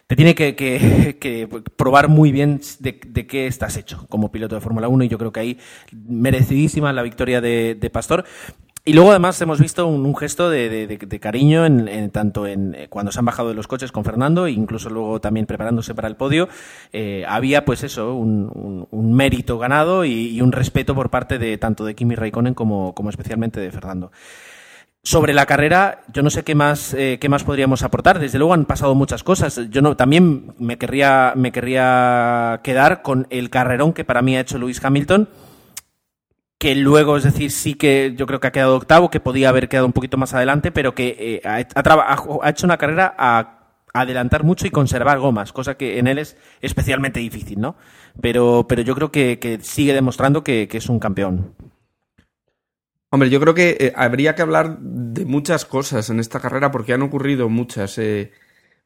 [0.08, 4.56] te tiene que, que, que probar muy bien de, de, qué estás hecho como piloto
[4.56, 5.60] de Fórmula 1 y yo creo que ahí
[5.92, 8.26] merecidísima la victoria de, de Pastor.
[8.86, 12.48] Y luego además hemos visto un, un gesto de, de, de cariño en, en, tanto
[12.48, 15.46] en eh, cuando se han bajado de los coches con Fernando e incluso luego también
[15.46, 16.48] preparándose para el podio.
[16.94, 21.38] Eh, había pues eso, un, un, un mérito ganado y, y, un respeto por parte
[21.38, 24.14] de tanto de Kimi Raikkonen como, como especialmente de Fernando.
[25.04, 28.20] Sobre la carrera, yo no sé qué más, eh, qué más podríamos aportar.
[28.20, 29.62] Desde luego han pasado muchas cosas.
[29.70, 34.42] Yo no, también me querría, me querría quedar con el carrerón que para mí ha
[34.42, 35.30] hecho Lewis Hamilton,
[36.58, 39.70] que luego, es decir, sí que yo creo que ha quedado octavo, que podía haber
[39.70, 41.62] quedado un poquito más adelante, pero que eh, ha,
[42.50, 43.54] hecho una carrera a
[43.94, 47.76] adelantar mucho y conservar gomas, cosa que en él es especialmente difícil, ¿no?
[48.22, 51.54] Pero, pero yo creo que, sigue demostrando que es un campeón.
[53.10, 56.94] Hombre, yo creo que eh, habría que hablar de muchas cosas en esta carrera porque
[56.94, 57.98] han ocurrido muchas.
[57.98, 58.32] Eh,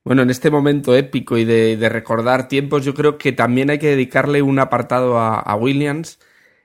[0.03, 3.89] bueno, en este momento épico y de, recordar tiempos, yo creo que también hay que
[3.89, 6.19] dedicarle un apartado a, Williams,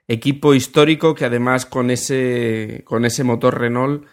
[0.08, 4.06] equipo histórico que además con ese, con ese motor Renault,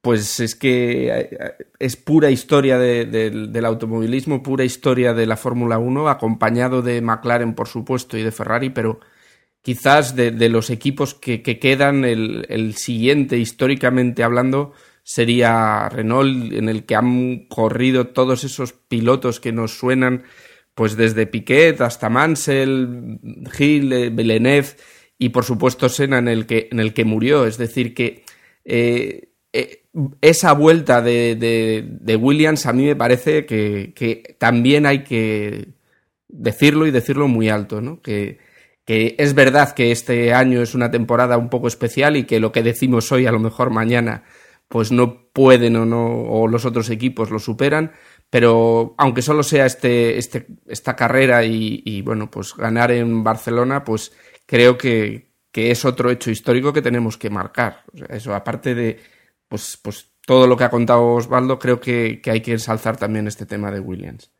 [0.00, 5.78] pues es que eh, es pura historia de, del automovilismo, pura historia de la Fórmula
[5.78, 9.00] 1, acompañado de McLaren, por supuesto, y de Ferrari, pero
[9.64, 16.68] quizás de, de los equipos que, que quedan, el, siguiente, históricamente hablando, sería Renault, en
[16.68, 20.24] el que han corrido todos esos pilotos que nos suenan,
[20.74, 23.18] pues desde Piquet hasta Mansell,
[23.52, 24.68] Gil, eh, Villeneuve
[25.18, 27.46] y por supuesto Senna en el que, en el que murió.
[27.46, 28.22] Es decir, que
[28.66, 29.84] eh, eh,
[30.20, 31.36] esa vuelta de,
[32.02, 35.68] de, Williams a mí me parece que, que, también hay que
[36.28, 38.02] decirlo y decirlo muy alto, ¿no?
[38.02, 38.43] Que,
[38.84, 42.52] que es verdad que este año es una temporada un poco especial y que lo
[42.52, 44.24] que decimos hoy a lo mejor mañana
[44.68, 47.92] pues no pueden o no o los otros equipos lo superan
[48.30, 54.12] pero aunque solo sea este, este esta carrera y, bueno pues ganar en Barcelona pues
[54.46, 57.84] creo que, que, es otro hecho histórico que tenemos que marcar.
[58.08, 59.00] Eso aparte de
[59.48, 63.28] pues pues todo lo que ha contado Osvaldo creo que, que hay que ensalzar también
[63.28, 64.33] este tema de Williams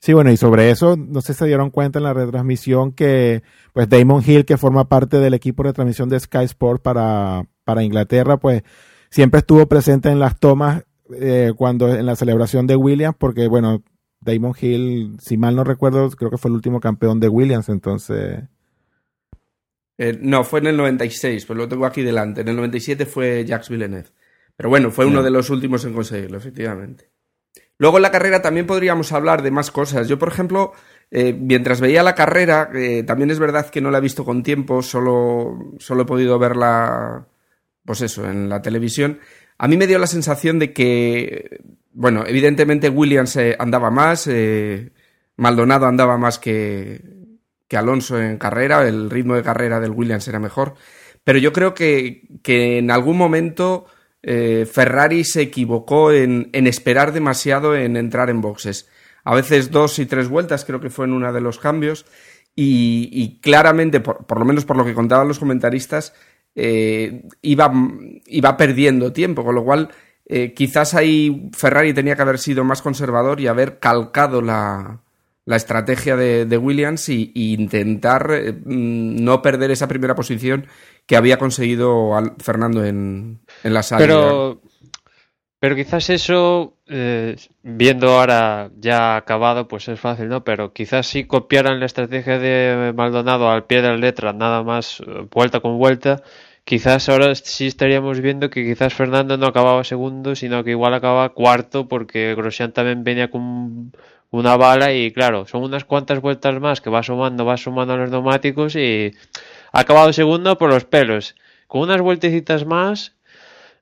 [0.00, 3.42] Sí, bueno, y sobre eso, no sé si se dieron cuenta en la retransmisión que,
[3.72, 7.82] pues Damon Hill, que forma parte del equipo de transmisión de Sky Sport para, para
[7.82, 8.62] Inglaterra, pues
[9.10, 13.82] siempre estuvo presente en las tomas eh, cuando en la celebración de Williams, porque bueno,
[14.20, 18.44] Damon Hill, si mal no recuerdo, creo que fue el último campeón de Williams, entonces...
[19.98, 22.42] Eh, no, fue en el 96, pues lo tengo aquí delante.
[22.42, 24.10] En el 97 fue Jacques Villeneuve.
[24.54, 27.10] Pero bueno, fue uno de los últimos en conseguirlo, efectivamente.
[27.78, 30.08] Luego en la carrera también podríamos hablar de más cosas.
[30.08, 30.72] Yo, por ejemplo,
[31.10, 34.42] eh, mientras veía la carrera, eh, también es verdad que no la he visto con
[34.42, 37.26] tiempo, solo, solo he podido verla,
[37.84, 39.20] pues eso, en la televisión.
[39.58, 41.60] A mí me dio la sensación de que,
[41.92, 44.28] bueno, evidentemente Williams eh, andaba más,
[45.36, 47.00] Maldonado andaba más que,
[47.68, 50.74] que Alonso en carrera, el ritmo de carrera del Williams era mejor,
[51.24, 53.86] pero yo creo que, que en algún momento
[54.28, 58.88] eh, Ferrari se equivocó en, esperar demasiado en entrar en boxes.
[59.22, 62.06] A veces dos y tres vueltas, creo que fue en uno de los cambios,
[62.56, 66.12] y, claramente, por, lo menos por lo que contaban los comentaristas,
[66.56, 67.72] eh, iba,
[68.26, 69.90] iba, perdiendo tiempo, con lo cual
[70.24, 75.02] eh, quizás ahí Ferrari tenía que haber sido más conservador y haber calcado la,
[75.44, 78.28] estrategia de, Williams y, intentar
[78.64, 80.66] mm, no perder esa primera posición
[81.04, 83.82] que había conseguido Fernando en, en la.
[83.96, 84.60] Pero,
[85.58, 90.44] pero quizás eso, eh, viendo ahora ya acabado, pues es fácil, ¿no?
[90.44, 95.00] Pero quizás si copiaran la estrategia de Maldonado al pie de la letra, nada más
[95.00, 96.22] eh, vuelta con vuelta,
[96.64, 101.30] quizás ahora sí estaríamos viendo que quizás Fernando no acababa segundo, sino que igual acababa
[101.30, 103.92] cuarto, porque Grosjean también venía con
[104.30, 107.96] una bala y claro, son unas cuantas vueltas más que va sumando, va sumando a
[107.96, 109.12] los neumáticos y
[109.72, 111.34] ha acabado segundo por los pelos.
[111.66, 113.15] Con unas vueltecitas más,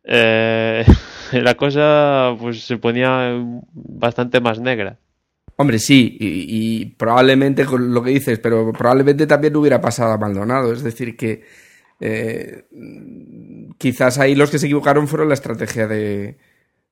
[0.04, 0.84] eh,
[1.32, 3.32] la cosa pues se ponía
[3.72, 4.98] bastante más negra.
[5.56, 10.72] Hombre, sí, y, probablemente con lo que dices, pero probablemente también hubiera pasado a Maldonado.
[10.72, 11.44] Es decir, que
[12.00, 12.64] eh,
[13.78, 16.38] quizás ahí los que se equivocaron fueron la estrategia de,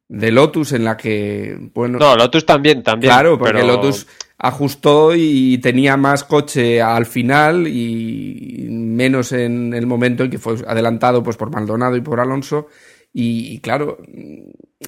[0.09, 1.98] de Lotus en la que, bueno...
[1.98, 3.12] No, Lotus también, también.
[3.12, 4.07] Claro, porque Lotus
[4.38, 10.57] ajustó y tenía más coche al final y menos en el momento en que fue
[10.66, 12.68] adelantado pues por Maldonado y por Alonso.
[13.12, 13.98] Y, claro,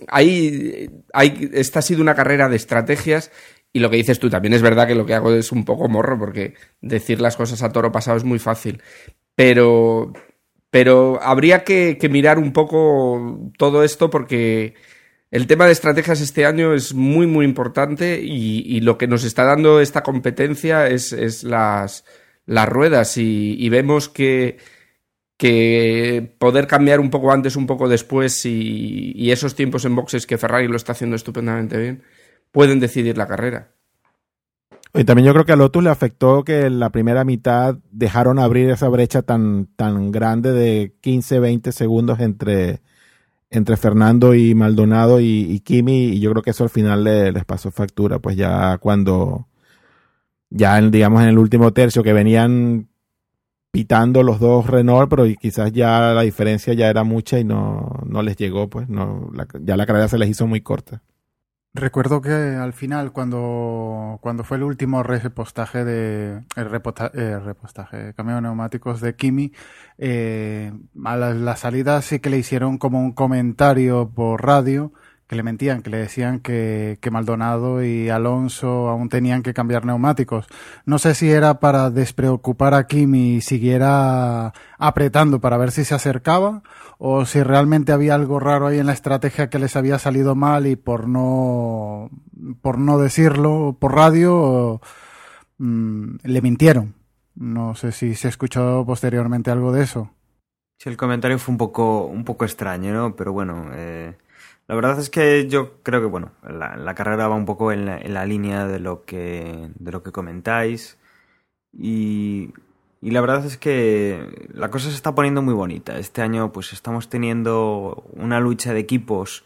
[0.08, 0.90] hay,
[1.52, 3.30] esta ha sido una carrera de estrategias
[3.72, 5.88] y lo que dices tú también es verdad que lo que hago es un poco
[5.88, 8.80] morro porque decir las cosas a toro pasado es muy fácil.
[9.34, 10.12] Pero,
[10.70, 14.74] pero habría que, mirar un poco todo esto porque
[15.32, 19.44] el tema de estrategias este año es muy, muy importante y, lo que nos está
[19.44, 22.05] dando esta competencia es, las,
[22.46, 24.59] las, ruedas y, vemos que,
[25.37, 30.39] que, poder cambiar un poco antes, un poco después y, esos tiempos en boxes que
[30.39, 32.03] Ferrari lo está haciendo estupendamente bien,
[32.53, 33.70] pueden decidir la carrera.
[34.97, 38.39] Y también yo creo que a Lotus le afectó que en la primera mitad dejaron
[38.39, 42.80] abrir esa brecha tan, tan grande de 15, 20 segundos entre,
[43.51, 47.72] entre Fernando y Maldonado y, Kimi, y yo creo que eso al final les pasó
[47.72, 49.49] factura, pues ya cuando,
[50.51, 52.89] ya digamos en el último tercio que venían
[53.75, 58.22] pitando los dos Renault, pero quizás ya la diferencia ya era mucha y no, no
[58.22, 61.03] les llegó, pues no, ya la carrera se les hizo muy corta.
[61.72, 66.66] Recuerdo que al final, cuando, cuando fue el último repostaje de el
[67.14, 69.51] eh, repostaje, cambio neumáticos de Kimi,
[69.99, 70.72] eh,
[71.05, 74.93] a la, la, salida sí que le hicieron como un comentario por radio
[75.35, 79.85] que le mentían, que le decían que, que Maldonado y Alonso aún tenían que cambiar
[79.85, 80.47] neumáticos.
[80.87, 85.95] No sé si era para despreocupar a Kimi y siguiera apretando para ver si se
[85.95, 86.62] acercaba
[86.99, 90.68] o si realmente había algo raro ahí en la estrategia que les había salido mal
[90.68, 92.11] y por no
[92.62, 94.80] por no decirlo por radio
[95.59, 96.95] mm, le mintieron.
[97.35, 100.12] No sé si se escuchó posteriormente algo de eso.
[100.78, 103.16] Sí, el comentario fue un poco un poco extraño, ¿no?
[103.16, 104.16] Pero bueno, eh
[104.66, 108.26] La verdad es que yo creo que, bueno, la, carrera va un poco en la,
[108.26, 110.98] línea de lo que, de lo que comentáis.
[111.72, 112.52] Y,
[113.02, 115.98] la verdad es que la cosa se está poniendo muy bonita.
[115.98, 119.44] Este año, pues estamos teniendo una lucha de equipos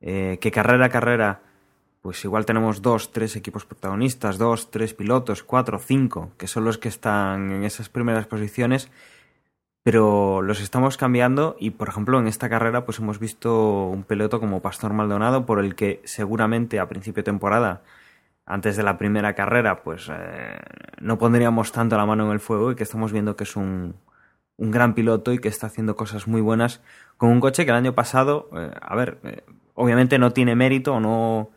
[0.00, 1.42] eh, que carrera a carrera,
[2.02, 6.78] pues igual tenemos dos, tres equipos protagonistas, dos, tres pilotos, cuatro, cinco, que son los
[6.78, 8.90] que están en esas primeras posiciones
[9.86, 14.40] pero los estamos cambiando y por ejemplo en esta carrera pues hemos visto un piloto
[14.40, 17.82] como Pastor Maldonado por el que seguramente a principio de temporada
[18.46, 20.58] antes de la primera carrera pues eh,
[21.00, 23.94] no pondríamos tanto la mano en el fuego y que estamos viendo que es un,
[24.56, 26.82] un gran piloto y que está haciendo cosas muy buenas
[27.16, 30.94] con un coche que el año pasado eh, a ver eh, obviamente no tiene mérito
[30.94, 31.50] o no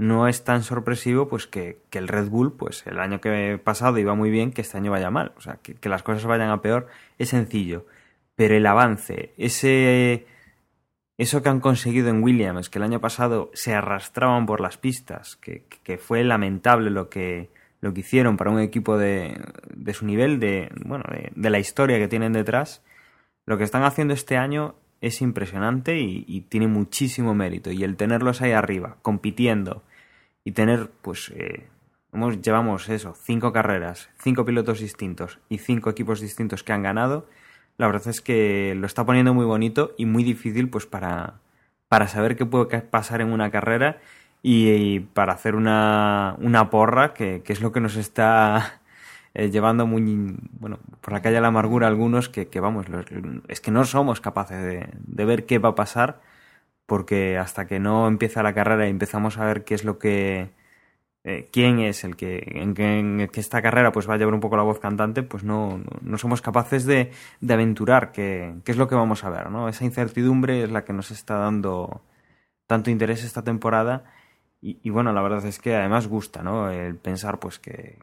[0.00, 4.14] no es tan sorpresivo pues que, el Red Bull, pues el año que pasado iba
[4.14, 5.32] muy bien, que este año vaya mal.
[5.36, 6.88] O sea, que, las cosas vayan a peor
[7.18, 7.86] es sencillo.
[8.34, 10.26] Pero el avance, ese
[11.18, 15.36] eso que han conseguido en Williams, que el año pasado se arrastraban por las pistas,
[15.36, 17.50] que, fue lamentable lo que,
[17.82, 19.38] lo que hicieron para un equipo de,
[19.74, 22.82] de su nivel, de, bueno, de la historia que tienen detrás,
[23.44, 27.70] lo que están haciendo este año es impresionante y, tiene muchísimo mérito.
[27.70, 29.82] Y el tenerlos ahí arriba, compitiendo
[30.44, 31.68] y tener, pues, eh,
[32.42, 37.26] llevamos eso, cinco carreras, cinco pilotos distintos y cinco equipos distintos que han ganado,
[37.78, 41.40] la verdad es que lo está poniendo muy bonito y muy difícil, pues, para,
[41.88, 43.98] para saber qué puede pasar en una carrera
[44.42, 48.80] y, para hacer una, una porra, que, que es lo que nos está
[49.34, 52.86] eh, llevando muy, bueno, por la calle la amargura algunos que, que vamos,
[53.48, 56.20] es que no somos capaces de, de, ver qué va a pasar
[56.90, 60.50] porque hasta que no empieza la carrera y empezamos a ver qué es lo que,
[61.22, 64.56] eh, quién es el que en, que esta carrera pues va a llevar un poco
[64.56, 68.88] la voz cantante, pues no, no, somos capaces de, de aventurar qué, qué es lo
[68.88, 69.68] que vamos a ver, ¿no?
[69.68, 72.02] Esa incertidumbre es la que nos está dando
[72.66, 74.02] tanto interés esta temporada
[74.60, 76.70] y, bueno, la verdad es que además gusta, ¿no?
[76.70, 77.98] El pensar, pues que,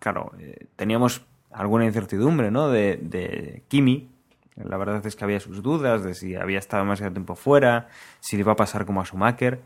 [0.00, 2.70] claro, eh, teníamos alguna incertidumbre, ¿no?
[2.70, 4.11] De, de Kimi.
[4.56, 7.88] La verdad es que había sus dudas de si había estado demasiado tiempo fuera,
[8.20, 9.60] si le iba a pasar como a Schumacher.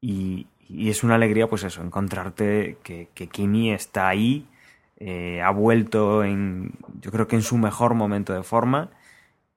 [0.00, 4.46] Y, y es una alegría, pues eso, encontrarte que, que Kimi está ahí,
[5.00, 8.90] eh, ha vuelto en, yo creo que en su mejor momento de forma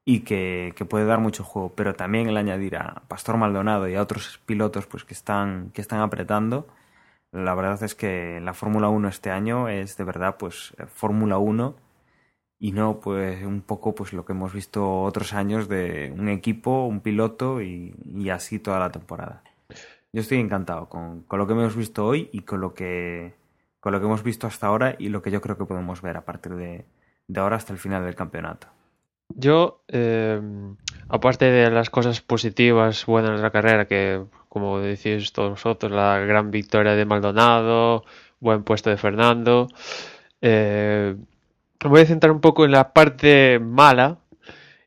[0.06, 1.74] y que, puede dar mucho juego.
[1.76, 5.82] Pero también el añadir a Pastor Maldonado y a otros pilotos pues que están, que
[5.82, 6.68] están apretando,
[7.32, 11.76] la verdad es que la Fórmula 1 este año es de verdad pues Fórmula 1
[12.64, 16.86] y no pues un poco pues lo que hemos visto otros años de un equipo,
[16.86, 17.94] un piloto y,
[18.32, 19.44] así toda la temporada.
[20.14, 23.34] Yo estoy encantado con, con, lo que hemos visto hoy y con lo que
[23.82, 26.16] con lo que hemos visto hasta ahora y lo que yo creo que podemos ver
[26.16, 26.86] a partir de,
[27.28, 28.68] de ahora hasta el final del campeonato.
[29.28, 30.40] Yo, eh,
[31.10, 36.20] aparte de las cosas positivas, buenas de la carrera, que como decís todos vosotros, la
[36.20, 38.06] gran victoria de Maldonado,
[38.40, 39.68] buen puesto de Fernando,
[40.40, 41.18] eh,
[41.84, 44.20] voy a centrar un poco en la parte mala,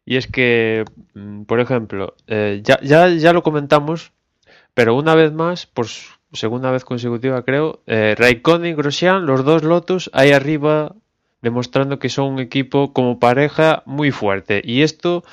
[0.04, 0.84] y es que,
[1.14, 4.12] mm, por ejemplo, eh, ya, ya, ya lo comentamos,
[4.74, 5.86] pero una vez más, por
[6.32, 10.94] segunda vez consecutiva creo, eh, Raikkonen y Grosjean, los dos Lotus, ahí arriba
[11.42, 14.62] demostrando que son un equipo como pareja muy fuerte.
[14.64, 15.24] Y esto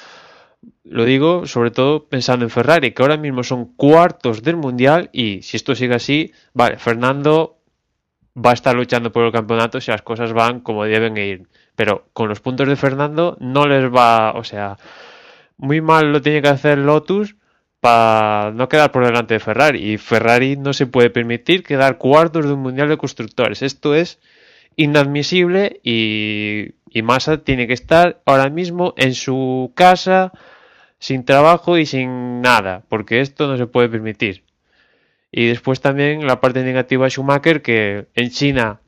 [0.83, 5.41] lo digo sobre todo pensando en Ferrari, que ahora mismo son cuartos del mundial y
[5.41, 7.57] si esto sigue así, vale, Fernando
[8.35, 11.47] va a estar luchando por el campeonato si las cosas van como deben ir.
[11.75, 14.77] Pero con los puntos de Fernando no les va, o sea,
[15.57, 17.35] muy mal lo tiene que hacer Lotus
[17.79, 19.93] para no quedar por delante de Ferrari.
[19.93, 23.61] Y Ferrari no se puede permitir quedar cuartos de un mundial de constructores.
[23.61, 24.19] Esto es
[24.75, 30.31] inadmisible y, y Massa tiene que estar ahora mismo en su casa
[30.99, 34.42] sin trabajo y sin nada, porque esto no se puede permitir.
[35.35, 38.81] Y después también la parte negativa de Schumacher, que en China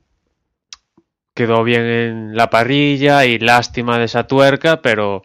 [1.34, 5.24] quedó bien en la parrilla y lástima de esa tuerca, pero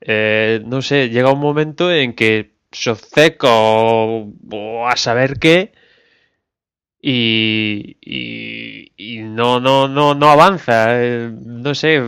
[0.00, 5.72] eh, no sé, llega un momento en que Soceco o a saber qué,
[7.02, 7.96] y,
[9.24, 11.02] no, no, no, no avanza.
[11.02, 12.00] Eh, no sé.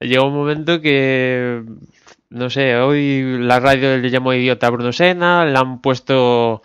[0.00, 1.64] Llega un momento que,
[2.30, 6.62] no sé, hoy la radio le llamó idiota a Bruno Senna, le han puesto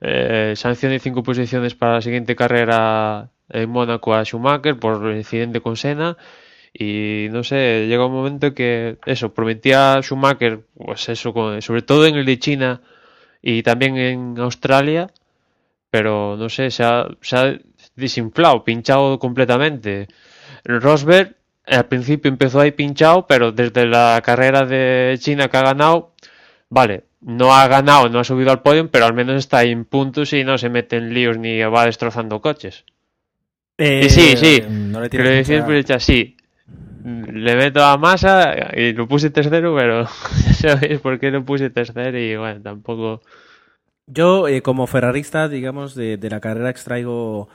[0.00, 5.60] eh, sanción de cinco posiciones para la siguiente carrera en Mónaco a Schumacher por incidente
[5.60, 6.16] con Senna.
[6.72, 12.16] Y no sé, llega un momento que eso, prometía Schumacher, pues eso, sobre todo en
[12.16, 12.82] el de China
[13.42, 15.08] y también en Australia,
[15.90, 17.08] pero no sé, se ha,
[17.96, 20.08] desinflado, pinchado completamente.
[20.64, 21.36] Rosberg
[21.66, 26.14] al principio empezó ahí pinchado, pero desde la carrera de China que ha ganado,
[26.70, 30.32] vale, no ha ganado, no ha subido al podio, pero al menos está en puntos
[30.32, 32.84] y no se mete en líos ni va destrozando coches.
[33.78, 36.36] Eh, y sí, sí, no le decir, mucha- pues, sí,
[37.04, 40.06] le meto a masa y lo puse tercero, pero
[40.54, 43.22] sabéis por qué lo puse tercero y bueno, tampoco...
[44.06, 47.48] Yo, eh, como ferrarista, digamos, de, de la carrera extraigo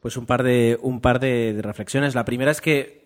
[0.00, 2.14] pues un par de un par de, de reflexiones.
[2.14, 2.99] La primera es que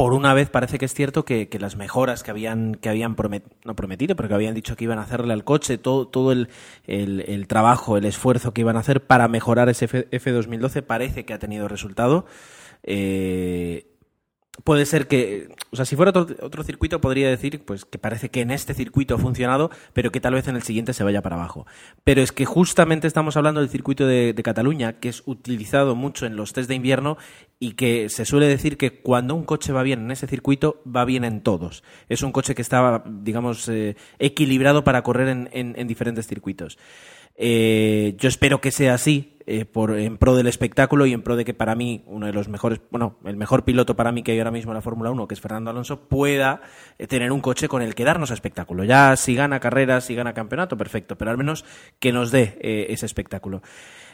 [0.00, 4.16] por una vez parece que es cierto que, las mejoras que habían que habían prometido,
[4.16, 6.48] pero que habían dicho que iban a hacerle al coche, todo, todo el,
[6.86, 11.34] el- trabajo, el esfuerzo que iban a hacer para mejorar ese F, F2012 parece que
[11.34, 12.24] ha tenido resultado.
[12.82, 13.89] Eh,
[14.64, 18.40] puede ser que, o sea, si fuera otro, circuito podría decir pues que parece que
[18.40, 21.36] en este circuito ha funcionado, pero que tal vez en el siguiente se vaya para
[21.36, 21.66] abajo.
[22.04, 26.26] Pero es que justamente estamos hablando del circuito de, de Cataluña, que es utilizado mucho
[26.26, 27.16] en los test de invierno
[27.58, 31.04] y que se suele decir que cuando un coche va bien en ese circuito, va
[31.04, 31.82] bien en todos.
[32.08, 36.78] Es un coche que está, digamos, eh, equilibrado para correr en, en- en diferentes circuitos.
[37.36, 41.34] Eh, yo espero que sea así, eh, por, en pro del espectáculo y en pro
[41.34, 44.30] de que para mí uno de los mejores, bueno, el mejor piloto para mí que
[44.30, 46.60] hay ahora mismo en la Fórmula 1, que es Fernando Alonso, pueda
[46.98, 48.84] eh, tener un coche con el que darnos espectáculo.
[48.84, 51.64] Ya si gana carreras, si gana campeonato, perfecto, pero al menos
[51.98, 53.60] que nos dé eh, ese espectáculo.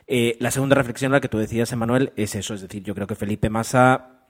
[0.07, 3.17] La segunda reflexión, la que tú decías, Emanuel, es eso, es decir, yo creo que
[3.17, 4.23] Felipe Massa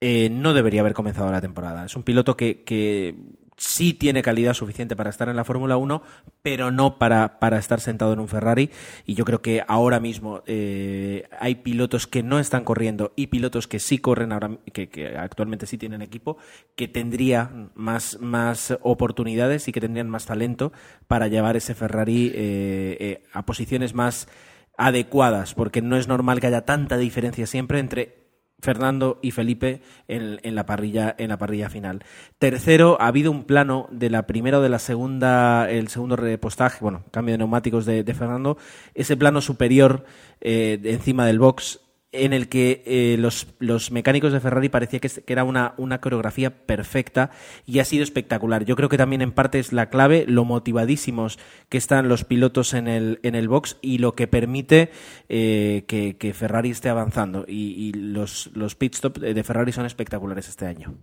[0.00, 1.84] no debería haber comenzado la temporada.
[1.84, 3.14] Es un piloto que, que
[3.56, 6.02] sí tiene calidad suficiente para estar en la Fórmula 1,
[6.42, 8.70] pero no para, para estar sentado en un Ferrari.
[9.06, 13.66] Y yo creo que ahora mismo eh, hay pilotos que no están corriendo y pilotos
[13.66, 16.36] que sí corren ahora, que, actualmente sí tienen equipo,
[16.74, 20.72] que tendría más, más oportunidades y que tendrían más talento
[21.08, 24.28] para llevar ese Ferrari eh, eh, a posiciones más
[24.76, 28.25] adecuadas, porque no es normal que haya tanta diferencia siempre entre
[28.60, 32.04] Fernando y Felipe en, en la parrilla en la parrilla final.
[32.38, 36.78] Tercero, ha habido un plano de la primera o de la segunda, el segundo repostaje,
[36.80, 38.56] bueno, cambio de neumáticos de, de Fernando,
[38.94, 40.04] ese plano superior
[40.40, 41.80] eh, de encima del box
[42.24, 47.30] en el que eh, los, mecánicos de Ferrari parecía que, era una, coreografía perfecta
[47.64, 48.64] y ha sido espectacular.
[48.64, 51.38] Yo creo que también en parte es la clave, lo motivadísimos
[51.68, 54.90] que están los pilotos en el, box y lo que permite
[55.28, 57.44] eh, que, Ferrari esté avanzando.
[57.46, 60.94] Y, los, los de Ferrari son espectaculares este año.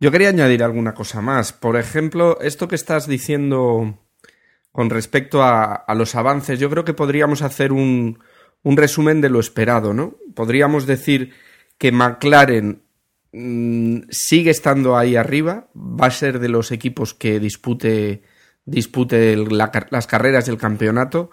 [0.00, 1.52] Yo quería añadir alguna cosa más.
[1.52, 3.98] Por ejemplo, esto que estás diciendo
[4.72, 8.18] con respecto a los avances, yo creo que podríamos hacer un,
[8.62, 10.14] un resumen de lo esperado, ¿no?
[10.34, 11.32] Podríamos decir
[11.78, 12.82] que McLaren
[13.32, 18.22] mm, sigue estando ahí arriba, va a ser de los equipos que dispute,
[18.64, 21.30] dispute el- la car- las carreras del campeonato.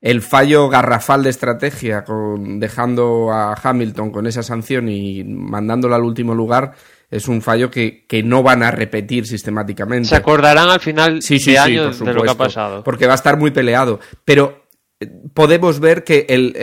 [0.00, 6.02] El fallo garrafal de estrategia, con, dejando a Hamilton con esa sanción y mandándolo al
[6.04, 6.74] último lugar,
[7.10, 10.08] es un fallo que, que no van a repetir sistemáticamente.
[10.10, 12.84] Se acordarán al final Sí, sí, de sí, año por de lo que ha pasado.
[12.84, 13.98] Porque va a estar muy peleado.
[14.24, 14.67] Pero
[15.34, 16.54] podemos ver que el,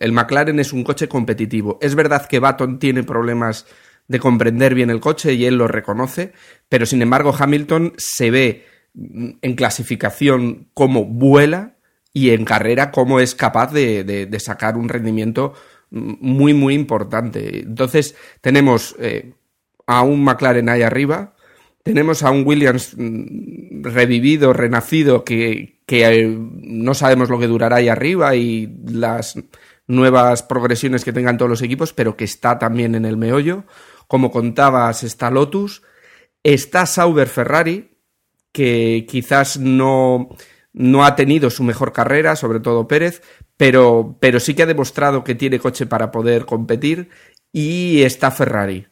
[0.00, 1.78] el- McLaren es un coche competitivo.
[1.80, 3.66] Es verdad que Baton tiene problemas
[4.08, 6.32] de comprender bien el coche y él lo reconoce,
[6.68, 8.64] pero sin embargo Hamilton se ve
[8.94, 11.76] en clasificación como vuela
[12.12, 15.52] y en carrera cómo es capaz de, de- sacar un rendimiento
[15.90, 17.60] muy, muy importante.
[17.60, 19.34] Entonces tenemos eh,
[19.86, 21.34] a un McLaren ahí arriba,
[21.82, 27.76] tenemos a un Williams mm, revivido, renacido, que, que, eh, no sabemos lo que durará
[27.76, 29.36] ahí arriba y las
[29.86, 33.64] nuevas progresiones que tengan todos los equipos, pero que está también en el meollo.
[34.06, 35.82] Como contabas, está Lotus,
[36.42, 37.98] está Sauber Ferrari,
[38.52, 40.28] que quizás no,
[40.72, 43.22] no ha tenido su mejor carrera, sobre todo Pérez,
[43.56, 47.08] pero, pero sí que ha demostrado que tiene coche para poder competir,
[47.52, 48.86] y está Ferrari.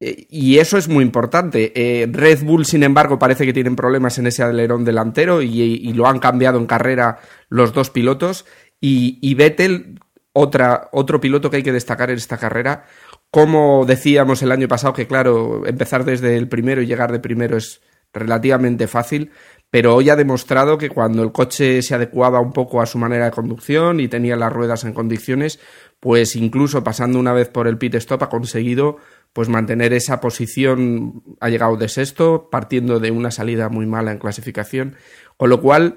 [0.00, 1.72] Eh, Y eso es muy importante.
[1.74, 6.06] Eh, Red Bull, sin embargo, parece que tienen problemas en ese alerón delantero y, lo
[6.06, 7.18] han cambiado en carrera
[7.48, 8.46] los dos pilotos.
[8.80, 9.98] Y, y Vettel,
[10.32, 12.84] otra, otro piloto que hay que destacar en esta carrera.
[13.30, 17.56] Como decíamos el año pasado, que claro, empezar desde el primero y llegar de primero
[17.56, 17.82] es
[18.12, 19.30] relativamente fácil,
[19.70, 23.26] pero hoy ha demostrado que cuando el coche se adecuaba un poco a su manera
[23.26, 25.60] de conducción y tenía las ruedas en condiciones,
[26.00, 28.96] pues incluso pasando una vez por el pit stop ha conseguido
[29.38, 34.18] pues mantener esa posición, ha llegado de sexto, partiendo de una salida muy mala en
[34.18, 34.96] clasificación,
[35.36, 35.94] con lo cual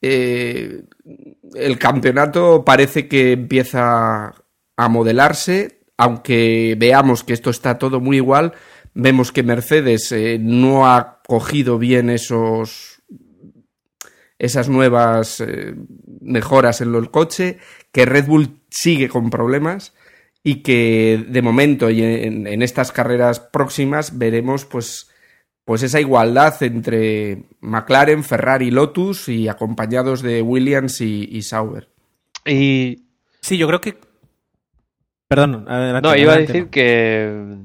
[0.00, 0.84] eh,
[1.54, 4.32] el campeonato parece que empieza
[4.78, 8.54] a modelarse, aunque veamos que esto está todo muy igual,
[8.94, 13.02] vemos que Mercedes eh, no ha cogido bien esos
[14.38, 15.74] esas nuevas eh,
[16.22, 17.58] mejoras en el coche,
[17.92, 19.92] que Red Bull sigue con problemas
[20.42, 25.10] y que de momento y en, en estas carreras próximas veremos pues
[25.64, 31.88] pues esa igualdad entre McLaren, Ferrari, Lotus y acompañados de Williams y, y Sauber.
[32.46, 33.08] Y
[33.40, 33.96] Sí, yo creo que.
[35.28, 36.70] Perdón, adelante, no, iba a decir no.
[36.70, 37.56] que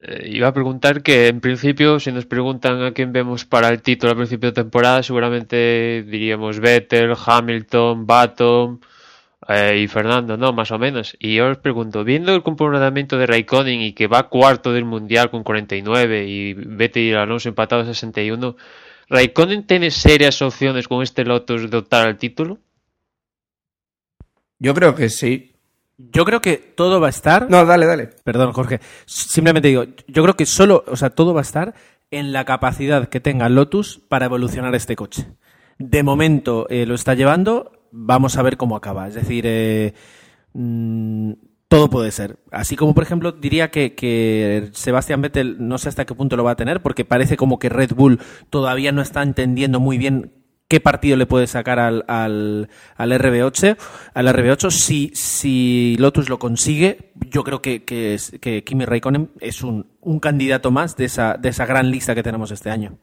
[0.00, 3.82] eh, iba a preguntar que en principio, si nos preguntan a quién vemos para el
[3.82, 8.80] título al principio de temporada, seguramente diríamos Vettel, Hamilton, Baton
[9.54, 10.52] eh, y Fernando, ¿no?
[10.52, 11.16] Más o menos.
[11.18, 15.30] Y yo os pregunto, viendo el comportamiento de Raikkonen y que va cuarto del mundial
[15.30, 18.56] con 49 y Vettel y Alonso empatados a 61,
[19.08, 22.58] ¿Raikkonen tiene serias opciones con este Lotus de optar al título?
[24.58, 25.52] Yo creo que sí.
[25.98, 27.50] Yo creo que todo va a estar.
[27.50, 28.10] No, dale, dale.
[28.24, 28.80] Perdón, Jorge.
[29.06, 31.74] Simplemente digo, yo creo que solo, o sea, todo va a estar
[32.10, 35.26] en la capacidad que tenga Lotus para evolucionar este coche.
[35.78, 39.06] De momento eh, lo está llevando, vamos a ver cómo acaba.
[39.06, 39.94] Es decir, eh,
[40.54, 41.32] mm,
[41.68, 42.38] todo puede ser.
[42.50, 46.44] Así como, por ejemplo, diría que, que Sebastián Vettel no sé hasta qué punto lo
[46.44, 48.20] va a tener, porque parece como que Red Bull
[48.50, 50.32] todavía no está entendiendo muy bien
[50.68, 53.76] qué partido le puede sacar al, al, al RB8.
[54.14, 59.62] Al RB8, si, si Lotus lo consigue, yo creo que, que, que Kimi Raikkonen es
[59.62, 62.98] un, un candidato más de esa, de esa gran lista que tenemos este año.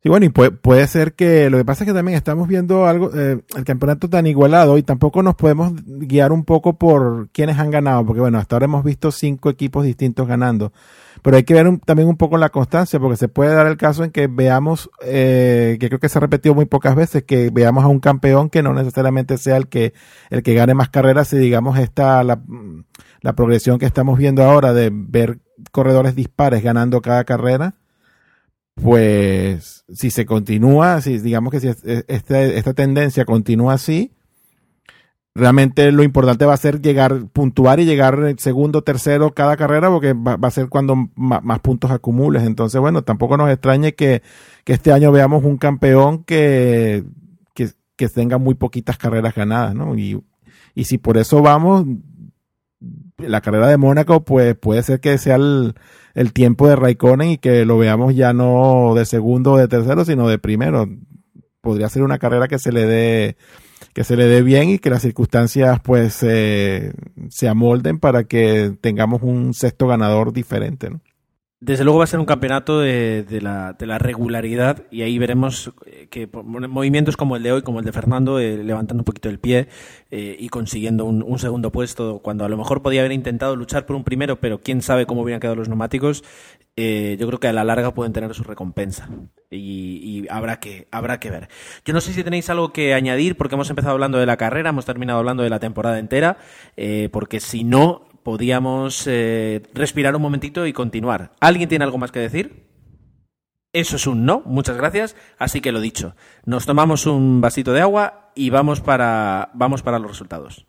[0.00, 2.86] Sí, bueno, y puede, puede ser que lo que pasa es que también estamos viendo
[2.86, 7.58] algo, eh, el campeonato tan igualado y tampoco nos podemos guiar un poco por quiénes
[7.58, 10.72] han ganado, porque bueno, hasta ahora hemos visto cinco equipos distintos ganando,
[11.22, 14.04] pero hay que ver también un poco la constancia, porque se puede dar el caso
[14.04, 17.82] en que veamos, eh, que creo que se ha repetido muy pocas veces, que veamos
[17.82, 19.94] a un campeón que no necesariamente sea el que,
[20.30, 22.40] el que gane más carreras, y digamos esta, la,
[23.20, 25.40] la progresión que estamos viendo ahora de ver
[25.72, 27.74] corredores dispares ganando cada carrera,
[28.82, 34.12] pues si se continúa, si digamos que si es- es- este- esta tendencia continúa así,
[35.34, 40.12] realmente lo importante va a ser llegar, puntuar y llegar segundo, tercero cada carrera, porque
[40.12, 42.42] va, a ser cuando más, puntos acumules.
[42.42, 44.22] Entonces, bueno, tampoco nos extrañe que,
[44.66, 47.04] este año veamos un campeón que,
[47.54, 49.96] que, que tenga muy poquitas carreras ganadas, ¿no?
[49.96, 50.22] Y,
[50.74, 51.86] y si por eso vamos,
[53.16, 55.74] la carrera de Mónaco, pues puede ser que sea el,
[56.18, 60.04] el tiempo de Raikkonen y que lo veamos ya no de segundo o de tercero,
[60.04, 60.88] sino de primero.
[61.60, 63.36] Podría ser una carrera que se le dé
[63.94, 66.92] que se le dé bien y que las circunstancias pues eh,
[67.30, 71.00] se amolden para que tengamos un sexto ganador diferente, ¿no?
[71.60, 75.72] Desde luego va a ser un campeonato de, la, de la regularidad y ahí veremos
[75.86, 79.28] eh, que movimientos como el de hoy, como el de Fernando, eh, levantando un poquito
[79.28, 79.66] el pie
[80.12, 83.86] eh, y consiguiendo un, un segundo puesto, cuando a lo mejor podía haber intentado luchar
[83.86, 86.22] por un primero, pero quién sabe cómo hubieran quedado los neumáticos,
[86.76, 89.08] yo creo que a la larga pueden tener su recompensa
[89.50, 91.48] y, y habrá, que, habrá que ver.
[91.84, 94.70] Yo no sé si tenéis algo que añadir porque hemos empezado hablando de la carrera,
[94.70, 96.36] hemos terminado hablando de la temporada entera,
[97.10, 101.32] porque si no, podíamos eh, respirar un momentito y continuar.
[101.40, 102.68] ¿Alguien tiene algo más que decir?
[103.72, 105.14] Eso es un no, muchas gracias.
[105.38, 106.14] Así que lo dicho,
[106.44, 110.64] nos tomamos un vasito de agua y vamos para, vamos para los resultados.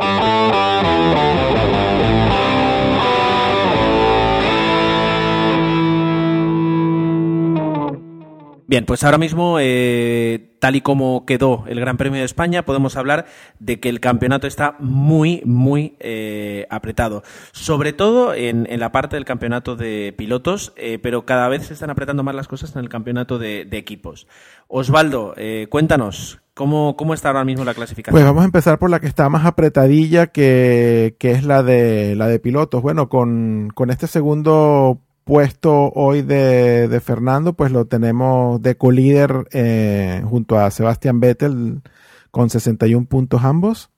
[8.69, 12.97] Bien, pues ahora mismo, eh, tal y como quedó el Gran Premio de España, podemos
[12.97, 13.25] hablar
[13.57, 17.23] de que el campeonato está muy, muy eh, apretado.
[17.51, 21.89] Sobre todo en, la parte del campeonato de pilotos, eh, pero cada vez se están
[21.89, 24.27] apretando más las cosas en el campeonato de, de equipos.
[24.67, 25.33] Osvaldo,
[25.69, 28.13] cuéntanos, ¿cómo, ¿cómo está ahora mismo la clasificación?
[28.13, 32.15] Pues vamos a empezar por la que está más apretadilla, que, que es la de
[32.15, 32.83] la de pilotos.
[32.83, 40.23] Bueno, con, con este segundo puesto hoy de, Fernando, pues lo tenemos de colíder eh,
[40.27, 41.83] junto a Sebastian Vettel
[42.31, 43.91] con 61 puntos ambos.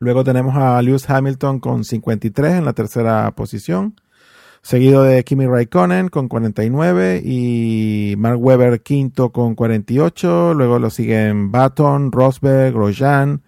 [0.00, 4.00] Luego tenemos a Lewis Hamilton con 53 en la tercera posición,
[4.62, 10.54] seguido de Kimi Raikkonen con 49 y Mark Webber quinto con 48.
[10.54, 13.42] Luego lo siguen Baton, Rosberg, Grosjean,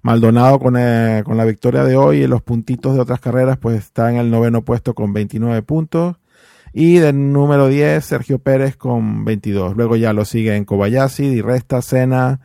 [0.00, 3.76] Maldonado con, eh, con la victoria de hoy y los puntitos de otras carreras, pues
[3.76, 6.16] está en el noveno puesto con 29 puntos.
[6.72, 9.76] Y del número 10, Sergio Pérez con 22.
[9.76, 12.40] Luego ya lo siguen Kobayashi, Di Resta, Senna,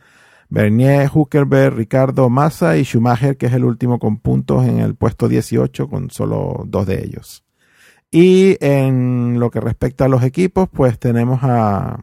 [0.50, 5.28] Bernier, Huckerberg, Ricardo, Massa y Schumacher, que es el último con puntos en el puesto
[5.28, 7.44] 18, con solo dos de ellos.
[8.10, 12.00] Y en lo que respecta a los equipos, pues tenemos a,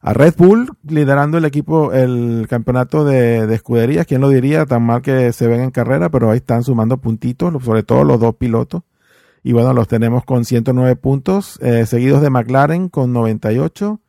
[0.00, 4.06] a Red Bull liderando el equipo, el campeonato de, de escuderías.
[4.06, 4.66] ¿Quién lo diría?
[4.66, 8.20] Tan mal que se ven en carrera, pero ahí están sumando puntitos, sobre todo los
[8.20, 8.82] dos pilotos.
[9.46, 14.00] Y bueno, los tenemos con 109 puntos, eh, seguidos de McLaren con 98,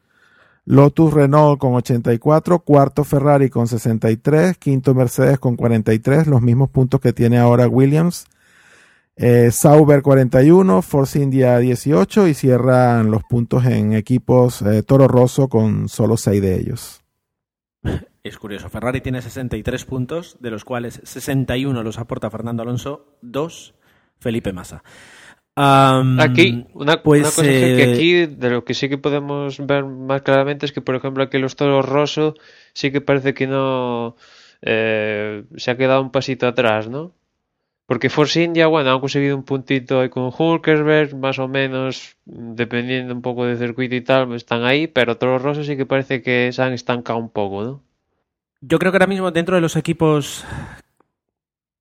[0.64, 7.02] Lotus Renault con 84, cuarto Ferrari con 63, quinto Mercedes con 43, los mismos puntos
[7.02, 8.26] que tiene ahora Williams.
[9.18, 15.50] eh, Sauber 41, Force India 18 y cierran los puntos en equipos eh, Toro Rosso
[15.50, 17.02] con solo 6 de ellos.
[18.24, 23.76] Es curioso, Ferrari tiene 63 puntos, de los cuales 61 los aporta Fernando Alonso, 2
[24.20, 24.84] Felipe Massa.
[25.58, 28.98] Um, aquí, una, pues, una cosa es que eh, aquí, de lo que sí que
[28.98, 32.36] podemos ver más claramente es que, por ejemplo, aquí los toros Rosso
[32.74, 34.18] sí que parece que no
[34.62, 37.14] eh, se ha quedado un pasito atrás, ¿no?
[37.86, 43.14] Porque Force India, bueno, han conseguido un puntito ahí con Hulkersberg, más o menos, dependiendo
[43.14, 46.52] un poco del circuito y tal, están ahí, pero Toro Rosso sí que parece que
[46.52, 47.84] se han estancado un poco, ¿no?
[48.60, 50.44] Yo creo que ahora mismo dentro de los equipos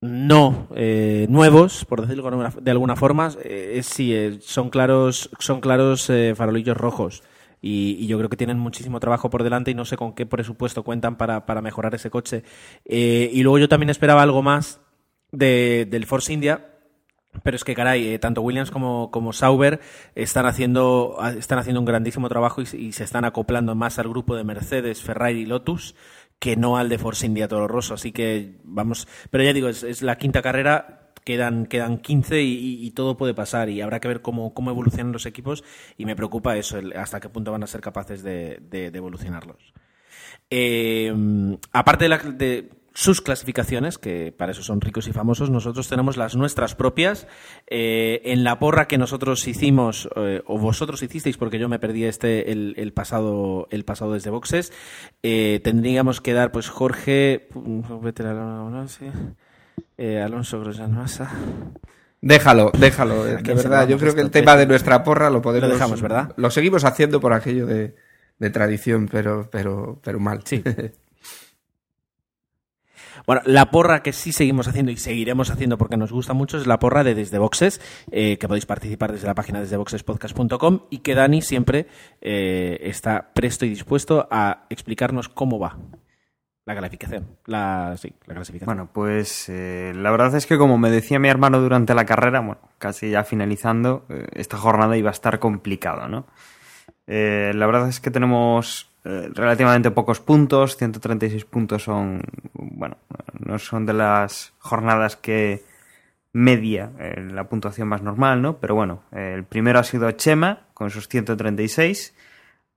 [0.04, 6.12] no eh, nuevos, por decirlo de alguna forma, eh, sí, eh, son claros, son claros
[6.36, 7.22] farolillos rojos.
[7.62, 10.82] Y, yo creo que tienen muchísimo trabajo por delante y no sé con qué presupuesto
[10.82, 12.44] cuentan para, para mejorar ese coche.
[12.84, 14.80] Y luego yo también esperaba algo más
[15.32, 16.72] de, del Force India,
[17.42, 19.80] pero es que, caray, tanto Williams como, como Sauber
[20.14, 24.36] están haciendo, están haciendo un grandísimo trabajo y, y se están acoplando más al grupo
[24.36, 25.94] de Mercedes, Ferrari y Lotus
[26.38, 27.94] que no al de Force India Toro Rosso.
[27.94, 29.08] Así que vamos.
[29.30, 31.00] Pero ya digo, es, la quinta carrera.
[31.24, 35.24] Quedan, quedan 15 y, todo puede pasar y habrá que ver cómo, cómo evolucionan los
[35.24, 35.64] equipos
[35.96, 39.72] y me preocupa eso, hasta qué punto van a ser capaces de, de- de evolucionarlos.
[40.50, 41.14] Eh,
[41.72, 46.16] aparte de, la- de sus clasificaciones, que para eso son ricos y famosos, nosotros tenemos
[46.16, 47.26] las nuestras propias.
[47.66, 52.04] Eh, en la porra que nosotros hicimos, eh, o vosotros hicisteis, porque yo me perdí
[52.04, 54.72] este el, el pasado el pasado desde boxes,
[55.24, 57.80] eh, tendríamos que dar, pues Jorge, mm,
[60.24, 61.30] Alonso Grosjean Massa.
[62.20, 63.26] Déjalo, déjalo.
[63.26, 65.28] eh, ¿A De quién se lo verdad, yo creo que el tema de nuestra porra
[65.30, 65.68] lo podemos.
[65.68, 66.32] Lo dejamos, ¿verdad?
[66.36, 67.96] Lo seguimos haciendo por aquello de,
[68.38, 70.40] de tradición, pero, pero, pero mal.
[70.44, 70.62] Sí.
[73.26, 76.66] Bueno, la porra que sí seguimos haciendo y seguiremos haciendo porque nos gusta mucho es
[76.66, 81.14] la porra de Desde Boxes, eh, que podéis participar desde la página desdeboxespodcast.com y que
[81.14, 81.86] Dani siempre
[82.20, 85.78] eh, está presto y dispuesto a explicarnos cómo va
[86.66, 87.26] la calificación.
[87.46, 87.94] La,
[88.26, 88.66] clasificación.
[88.66, 92.40] Bueno, pues eh, la verdad es que como me decía mi hermano durante la carrera,
[92.40, 96.26] bueno, casi ya finalizando, esta jornada iba a estar complicada, ¿no?
[97.06, 102.22] La verdad es que tenemos relativamente pocos puntos, 136 puntos son,
[102.54, 102.96] bueno,
[103.38, 105.62] no son de las jornadas que
[106.34, 108.58] media eh, la puntuación más normal, ¿no?
[108.58, 112.14] Pero bueno, eh, el primero ha sido Chema con sus 136,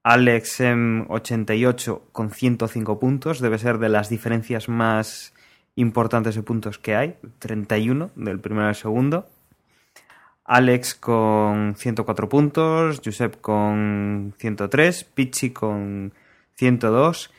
[0.04, 5.34] Alex en 88 con 105 puntos, debe ser de las diferencias más
[5.76, 9.28] importantes de puntos que hay, 31 del primero al segundo.
[10.48, 16.14] Alex con 104 puntos, Josep con 103, Pichi con
[16.56, 17.32] 102,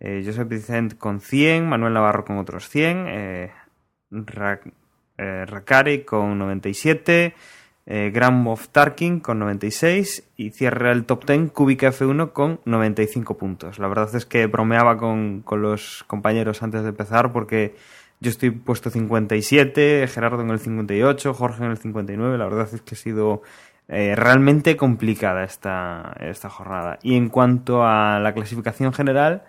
[0.00, 3.52] eh, Josep Vicent con 100, Manuel Navarro con otros 100, eh,
[5.16, 7.34] eh, Rakari con 97,
[7.88, 13.38] eh, Grand Moff Tarkin con 96 y cierra el top 10 Kubica F1 con 95
[13.38, 13.78] puntos.
[13.78, 17.76] La verdad es que bromeaba con, con los compañeros antes de empezar porque
[18.20, 22.38] yo estoy puesto 57, Gerardo en el 58, Jorge en el 59.
[22.38, 23.42] La verdad es que ha sido
[23.88, 26.98] eh, realmente complicada esta, esta jornada.
[27.02, 29.44] Y en cuanto a la clasificación general,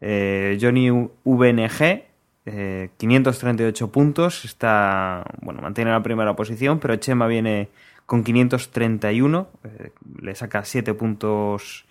[0.00, 0.90] eh, Johnny
[1.24, 2.04] VNG,
[2.46, 7.68] eh, 538 puntos, está, bueno, mantiene la primera posición, pero Chema viene
[8.06, 9.90] con 531, eh,
[10.20, 11.86] le saca 7 puntos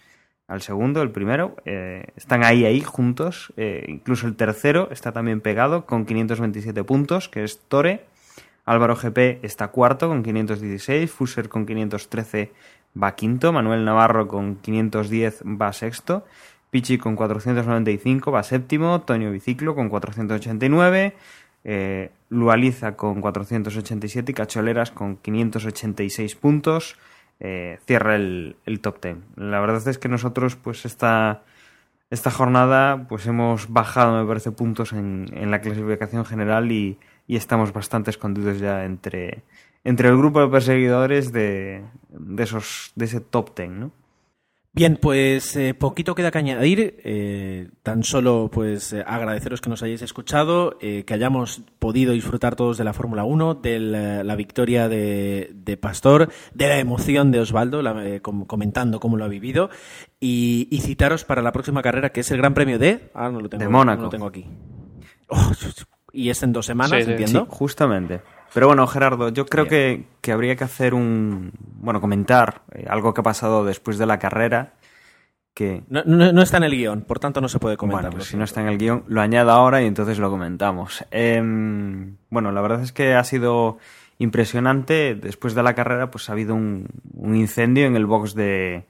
[0.48, 1.56] al segundo, el primero.
[1.66, 3.54] eh, están ahí, ahí, juntos.
[3.58, 8.06] eh, incluso el tercero está también pegado con 527 puntos, que es Tore.
[8.66, 12.52] Álvaro GP está cuarto con 516, Fuser con 513
[13.02, 16.26] va quinto, Manuel Navarro con 510 va sexto,
[16.72, 21.16] Pichi con 495 va séptimo, Tonio Biciclo con 489,
[21.64, 26.98] eh, Lualiza con 487 y Cacholeras con 586 puntos.
[27.40, 29.18] Eh, cierra el, el top 10.
[29.36, 31.44] La verdad es que nosotros, pues esta,
[32.10, 37.36] esta jornada, pues hemos bajado, me parece, puntos en, en la clasificación general y, y
[37.36, 39.44] estamos bastante escondidos ya entre,
[39.84, 43.92] entre el grupo de perseguidores de, de, esos, de ese top 10, ¿no?
[44.76, 46.98] Bien, pues eh, poquito queda que añadir.
[47.06, 52.58] eh, tan solo pues eh, agradeceros que nos hayáis escuchado, eh, que hayamos podido disfrutar
[52.58, 57.32] todos de la Fórmula 1, de la, la victoria de, de Pastor, de la emoción
[57.32, 59.70] de Osvaldo, la- eh, com- comentando cómo lo ha vivido,
[60.20, 63.12] y, y citaros para la próxima carrera, que es el Gran Premio de...
[63.14, 63.98] Ah, no lo tengo, De Mónaco.
[64.00, 64.46] no lo tengo aquí.
[65.30, 65.52] Oh,
[66.12, 67.12] y es en dos semanas, sí.
[67.12, 67.46] entiendo.
[67.50, 68.22] Sí, justamente.
[68.56, 71.52] Pero bueno, Gerardo, yo creo que, que habría que hacer un.
[71.60, 74.76] Bueno, comentar eh, algo que ha pasado después de la carrera.
[75.54, 75.84] Que.
[75.90, 78.04] No, no- no está en el guion, por tanto no se puede comentar.
[78.04, 81.04] Bueno, pues si no está en el guion, lo añado ahora y entonces lo comentamos.
[81.12, 83.78] Em, bueno, la verdad es que ha sido
[84.20, 85.16] impresionante.
[85.16, 86.88] Después de la carrera, pues ha habido un,
[87.36, 88.86] incendio en el box de,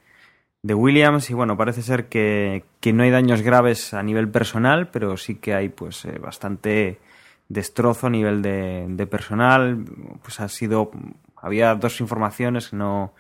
[0.62, 4.90] de, Williams y bueno, parece ser que, que, no hay daños graves a nivel personal,
[4.92, 7.00] pero sí que hay pues eh, bastante
[7.50, 9.86] destrozo a nivel de, de, personal.
[10.22, 10.92] Pues ha sido,
[11.36, 13.14] había dos informaciones no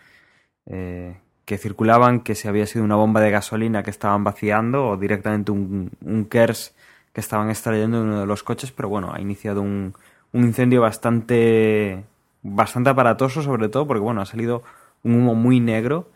[0.66, 4.98] eh, que circulaban que se había sido una bomba de gasolina que estaban vaciando o
[4.98, 6.74] directamente un, un KERS
[7.14, 9.94] que estaban extrayendo en uno de los coches, pero bueno, ha iniciado un,
[10.34, 12.04] un incendio bastante,
[12.44, 14.64] bastante aparatoso, sobre todo porque bueno, ha salido
[15.04, 16.10] un humo muy negro.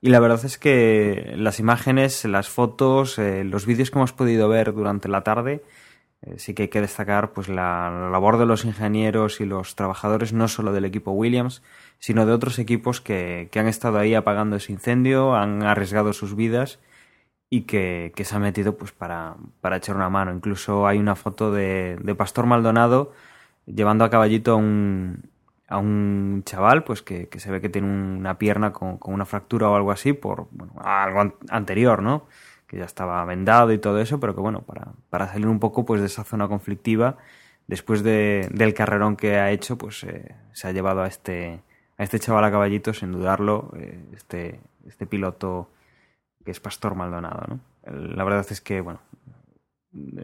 [0.00, 4.48] Y la verdad es que las imágenes, las fotos, eh, los vídeos que hemos podido
[4.48, 5.62] ver durante la tarde,
[6.36, 10.48] sí que hay que destacar pues la, labor de los ingenieros y los trabajadores, no
[10.48, 11.62] solo del equipo Williams,
[11.98, 16.36] sino de otros equipos que, que han estado ahí apagando ese incendio, han arriesgado sus
[16.36, 16.78] vidas
[17.50, 20.32] y que, que, se han metido pues para, para echar una mano.
[20.32, 23.12] Incluso hay una foto de, de Pastor Maldonado
[23.66, 25.30] llevando a caballito a un,
[25.68, 29.76] a un chaval pues que, se ve que tiene una pierna con, una fractura o
[29.76, 32.26] algo así por bueno, algo anterior, ¿no?
[32.66, 35.84] Que ya estaba vendado y todo eso, pero que bueno, para, para salir un poco
[35.84, 37.16] pues de esa zona conflictiva,
[37.66, 41.60] después de, del carrerón que ha hecho, pues eh, se ha llevado a este,
[41.96, 45.70] a este chaval a caballito, sin dudarlo, eh, este, este piloto
[46.44, 47.60] que es Pastor Maldonado, ¿no?
[47.92, 49.00] La verdad es que, bueno,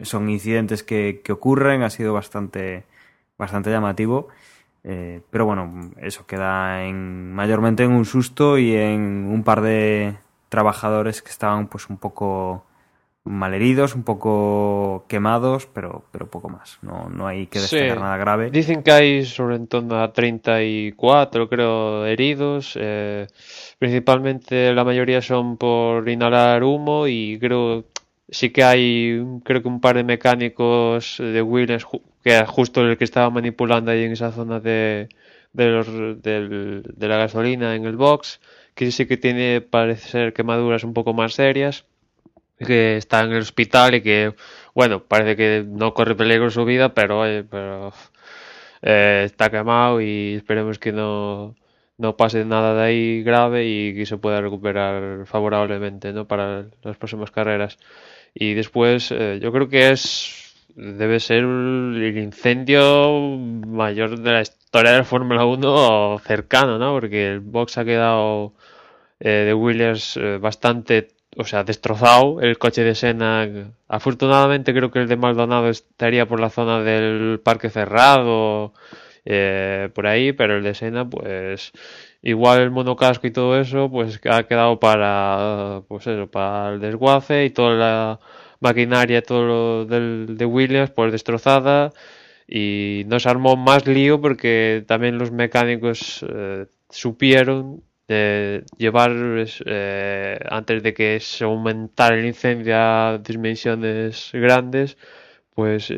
[0.03, 2.85] son incidentes que, que ocurren, ha sido bastante
[3.37, 4.27] bastante llamativo.
[4.83, 10.17] Eh, pero bueno, eso queda en, mayormente en un susto y en un par de
[10.53, 12.63] trabajadores que estaban pues un poco
[13.23, 16.77] malheridos, un poco quemados, pero, pero poco más.
[16.83, 18.51] No, no hay que destacar nada grave.
[18.51, 22.77] Dicen que hay sobre en torno a 34, creo, heridos.
[22.79, 23.25] Eh,
[23.79, 27.85] principalmente la mayoría son por inhalar humo y creo
[28.29, 31.87] sí que hay creo que un par de mecánicos de Williams
[32.23, 35.09] que era justo el que estaba manipulando ahí en esa zona de,
[35.51, 35.87] de, los,
[36.21, 38.39] de la gasolina en el box,
[38.75, 41.85] que sí que tiene, parece ser, quemaduras un poco más serias,
[42.59, 44.35] que está en el hospital y que,
[44.73, 47.93] bueno, parece que no corre peligro su vida, pero, pero
[48.81, 51.55] eh, está quemado y esperemos que no,
[51.97, 56.27] no pase nada de ahí grave y que se pueda recuperar favorablemente ¿no?
[56.27, 57.77] para las próximas carreras.
[58.33, 60.39] Y después, eh, yo creo que es
[60.75, 63.19] debe ser el incendio
[63.67, 66.93] mayor de la historia de la Fórmula 1 cercano, ¿no?
[66.93, 68.53] Porque el box ha quedado
[69.19, 72.41] eh, de Williams eh, bastante, o sea, destrozado.
[72.41, 73.47] El coche de Senna,
[73.87, 78.73] afortunadamente creo que el de Maldonado estaría por la zona del parque cerrado,
[79.25, 81.71] eh, por ahí, pero el de Senna, pues
[82.21, 87.45] igual el monocasco y todo eso, pues ha quedado para, pues eso, para el desguace
[87.45, 88.19] y toda la
[88.59, 91.91] maquinaria todo lo del, de Williams pues destrozada
[92.47, 99.11] y nos armó más lío porque también los mecánicos eh, supieron eh, llevar
[99.65, 104.97] eh, antes de que se aumentara el incendio a dimensiones grandes
[105.55, 105.93] pues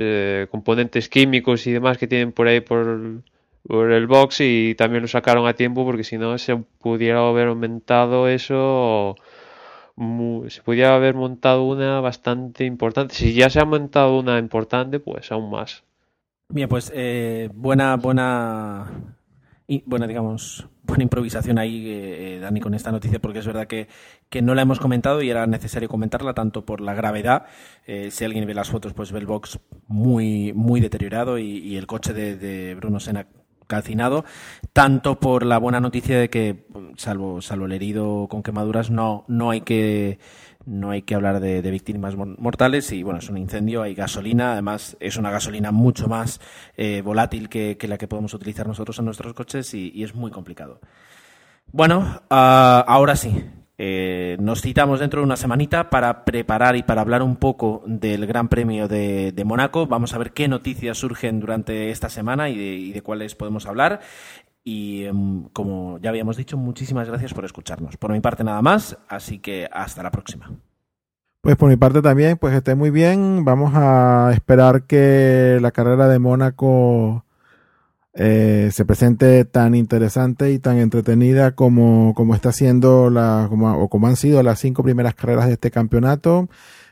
[0.51, 3.21] componentes químicos y demás que tienen por ahí por,
[3.65, 7.47] por el box y también lo sacaron a tiempo porque si no se pudiera haber
[7.47, 9.15] aumentado eso
[10.49, 13.15] se podría haber montado una bastante importante.
[13.15, 15.83] Si ya se ha montado una importante, pues aún más.
[16.49, 19.15] Bien, pues eh, buena, buena,
[19.67, 23.87] y, buena, digamos, buena improvisación ahí, eh, Dani, con esta noticia, porque es verdad que,
[24.29, 27.47] que, no la hemos comentado y era necesario comentarla, tanto por la gravedad,
[27.87, 31.77] eh, si alguien ve las fotos, pues ve el box muy, muy deteriorado y, y
[31.77, 33.27] el coche de, de Bruno Senna
[33.67, 34.25] calcinado,
[34.73, 36.67] tanto por la buena noticia de que,
[36.97, 40.19] salvo, salvo el herido con quemaduras, no, no hay que
[40.65, 44.97] no hay que hablar de, víctimas mortales y bueno, es un incendio, hay gasolina, además
[44.99, 46.39] es una gasolina mucho más
[46.77, 50.79] eh, volátil que, la que podemos utilizar nosotros en nuestros coches y, es muy complicado.
[51.71, 53.43] Bueno, ah, ahora sí,
[53.77, 58.25] eh, nos citamos dentro de una semanita para preparar y para hablar un poco del
[58.25, 59.85] Gran Premio de, de Mónaco.
[59.85, 63.99] Vamos a ver qué noticias surgen durante esta semana y de, cuáles podemos hablar.
[64.67, 67.97] Y em, como ya habíamos dicho, muchísimas gracias por escucharnos.
[67.97, 70.51] Por mi parte nada más, así que hasta la próxima.
[71.41, 73.45] Pues por mi parte también, pues esté muy bien.
[73.45, 77.23] Vamos a esperar que la carrera de Mónaco
[78.15, 84.07] eh, se presente tan interesante y tan entretenida como, como está siendo la, o como
[84.07, 86.49] han sido las cinco primeras carreras de este campeonato.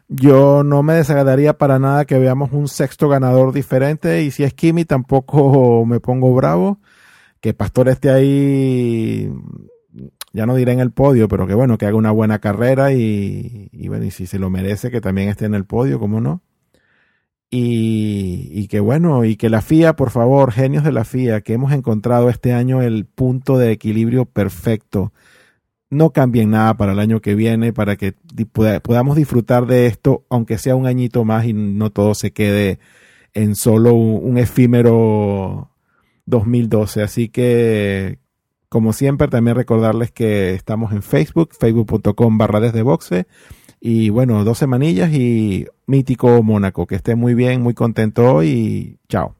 [0.09, 4.53] Yo no me desagradaría para nada que veamos un sexto ganador diferente y si es
[4.53, 6.78] Kimi tampoco me pongo bravo.
[7.44, 9.30] Que Pastor esté ahí,
[10.32, 13.70] ya no diré en el podio, pero que bueno, que haga una buena carrera y,
[13.89, 16.41] bueno, y si se lo merece que también esté en el podio, ¿cómo no?
[17.50, 21.52] Y, y, que bueno, y que la FIA, por favor, genios de la FIA, que
[21.52, 25.12] hemos encontrado este año el punto de equilibrio perfecto.
[25.89, 28.14] No cambien nada para el año que viene, para que
[28.82, 32.80] podamos disfrutar de esto, aunque sea un añito más y no todo se quede
[33.34, 35.72] en solo un efímero
[36.26, 37.03] 2012.
[37.03, 38.19] Así que,
[38.69, 43.28] como siempre, también recordarles que estamos en Facebook, facebook.com barra desde boxe
[43.86, 46.88] y bueno, dos semanillas y mítico Mónaco.
[46.88, 49.36] Que esté muy bien, muy contento y chao.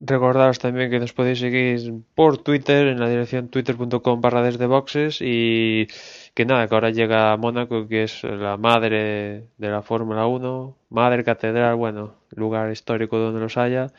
[0.00, 5.18] Recordaros también que nos podéis seguir por Twitter en la dirección twitter.com barra desde boxes
[5.20, 5.88] y
[6.34, 11.24] que nada, que ahora llega Mónaco, que es la madre de la Fórmula 1, madre
[11.24, 13.92] catedral, bueno, lugar histórico donde los haya.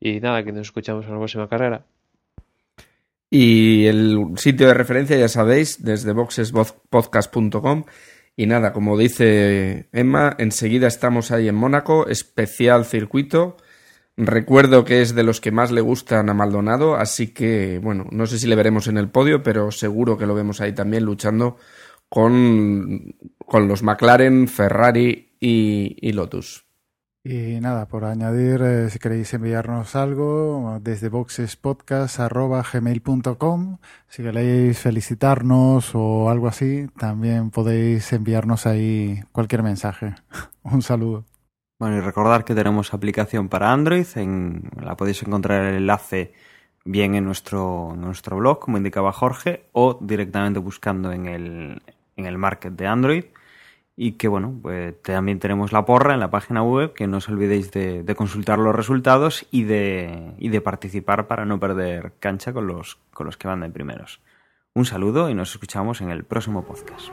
[0.00, 1.84] Y nada, que nos escuchamos en la próxima carrera.
[3.28, 7.84] Y el sitio de referencia, ya sabéis, desde boxespodcast.com
[8.36, 13.56] y nada, como dice Emma, enseguida estamos ahí en Mónaco, especial circuito.
[14.16, 18.26] Recuerdo que es de los que más le gustan a Maldonado, así que, bueno, no
[18.26, 21.58] sé si le veremos en el podio, pero seguro que lo vemos ahí también luchando
[22.08, 23.14] con,
[23.46, 26.69] con los McLaren, Ferrari y, y Lotus.
[27.22, 33.76] Y nada, por añadir, eh, si queréis enviarnos algo, desde boxespodcast.gmail.com.
[34.08, 40.14] Si queréis felicitarnos o algo así, también podéis enviarnos ahí cualquier mensaje.
[40.62, 41.26] Un saludo.
[41.78, 44.06] Bueno, y recordar que tenemos aplicación para Android.
[44.14, 46.32] En, la podéis encontrar el enlace
[46.86, 51.82] bien en nuestro, nuestro blog, como indicaba Jorge, o directamente buscando en el,
[52.16, 53.24] en el market de Android
[54.02, 57.28] y que bueno, pues también tenemos la porra en la página web, que no os
[57.28, 62.54] olvidéis de, de consultar los resultados y de, y de, participar para no perder cancha
[62.54, 64.22] con los, con los que van de primeros.
[64.72, 67.10] Un saludo y nos escuchamos en el próximo podcast.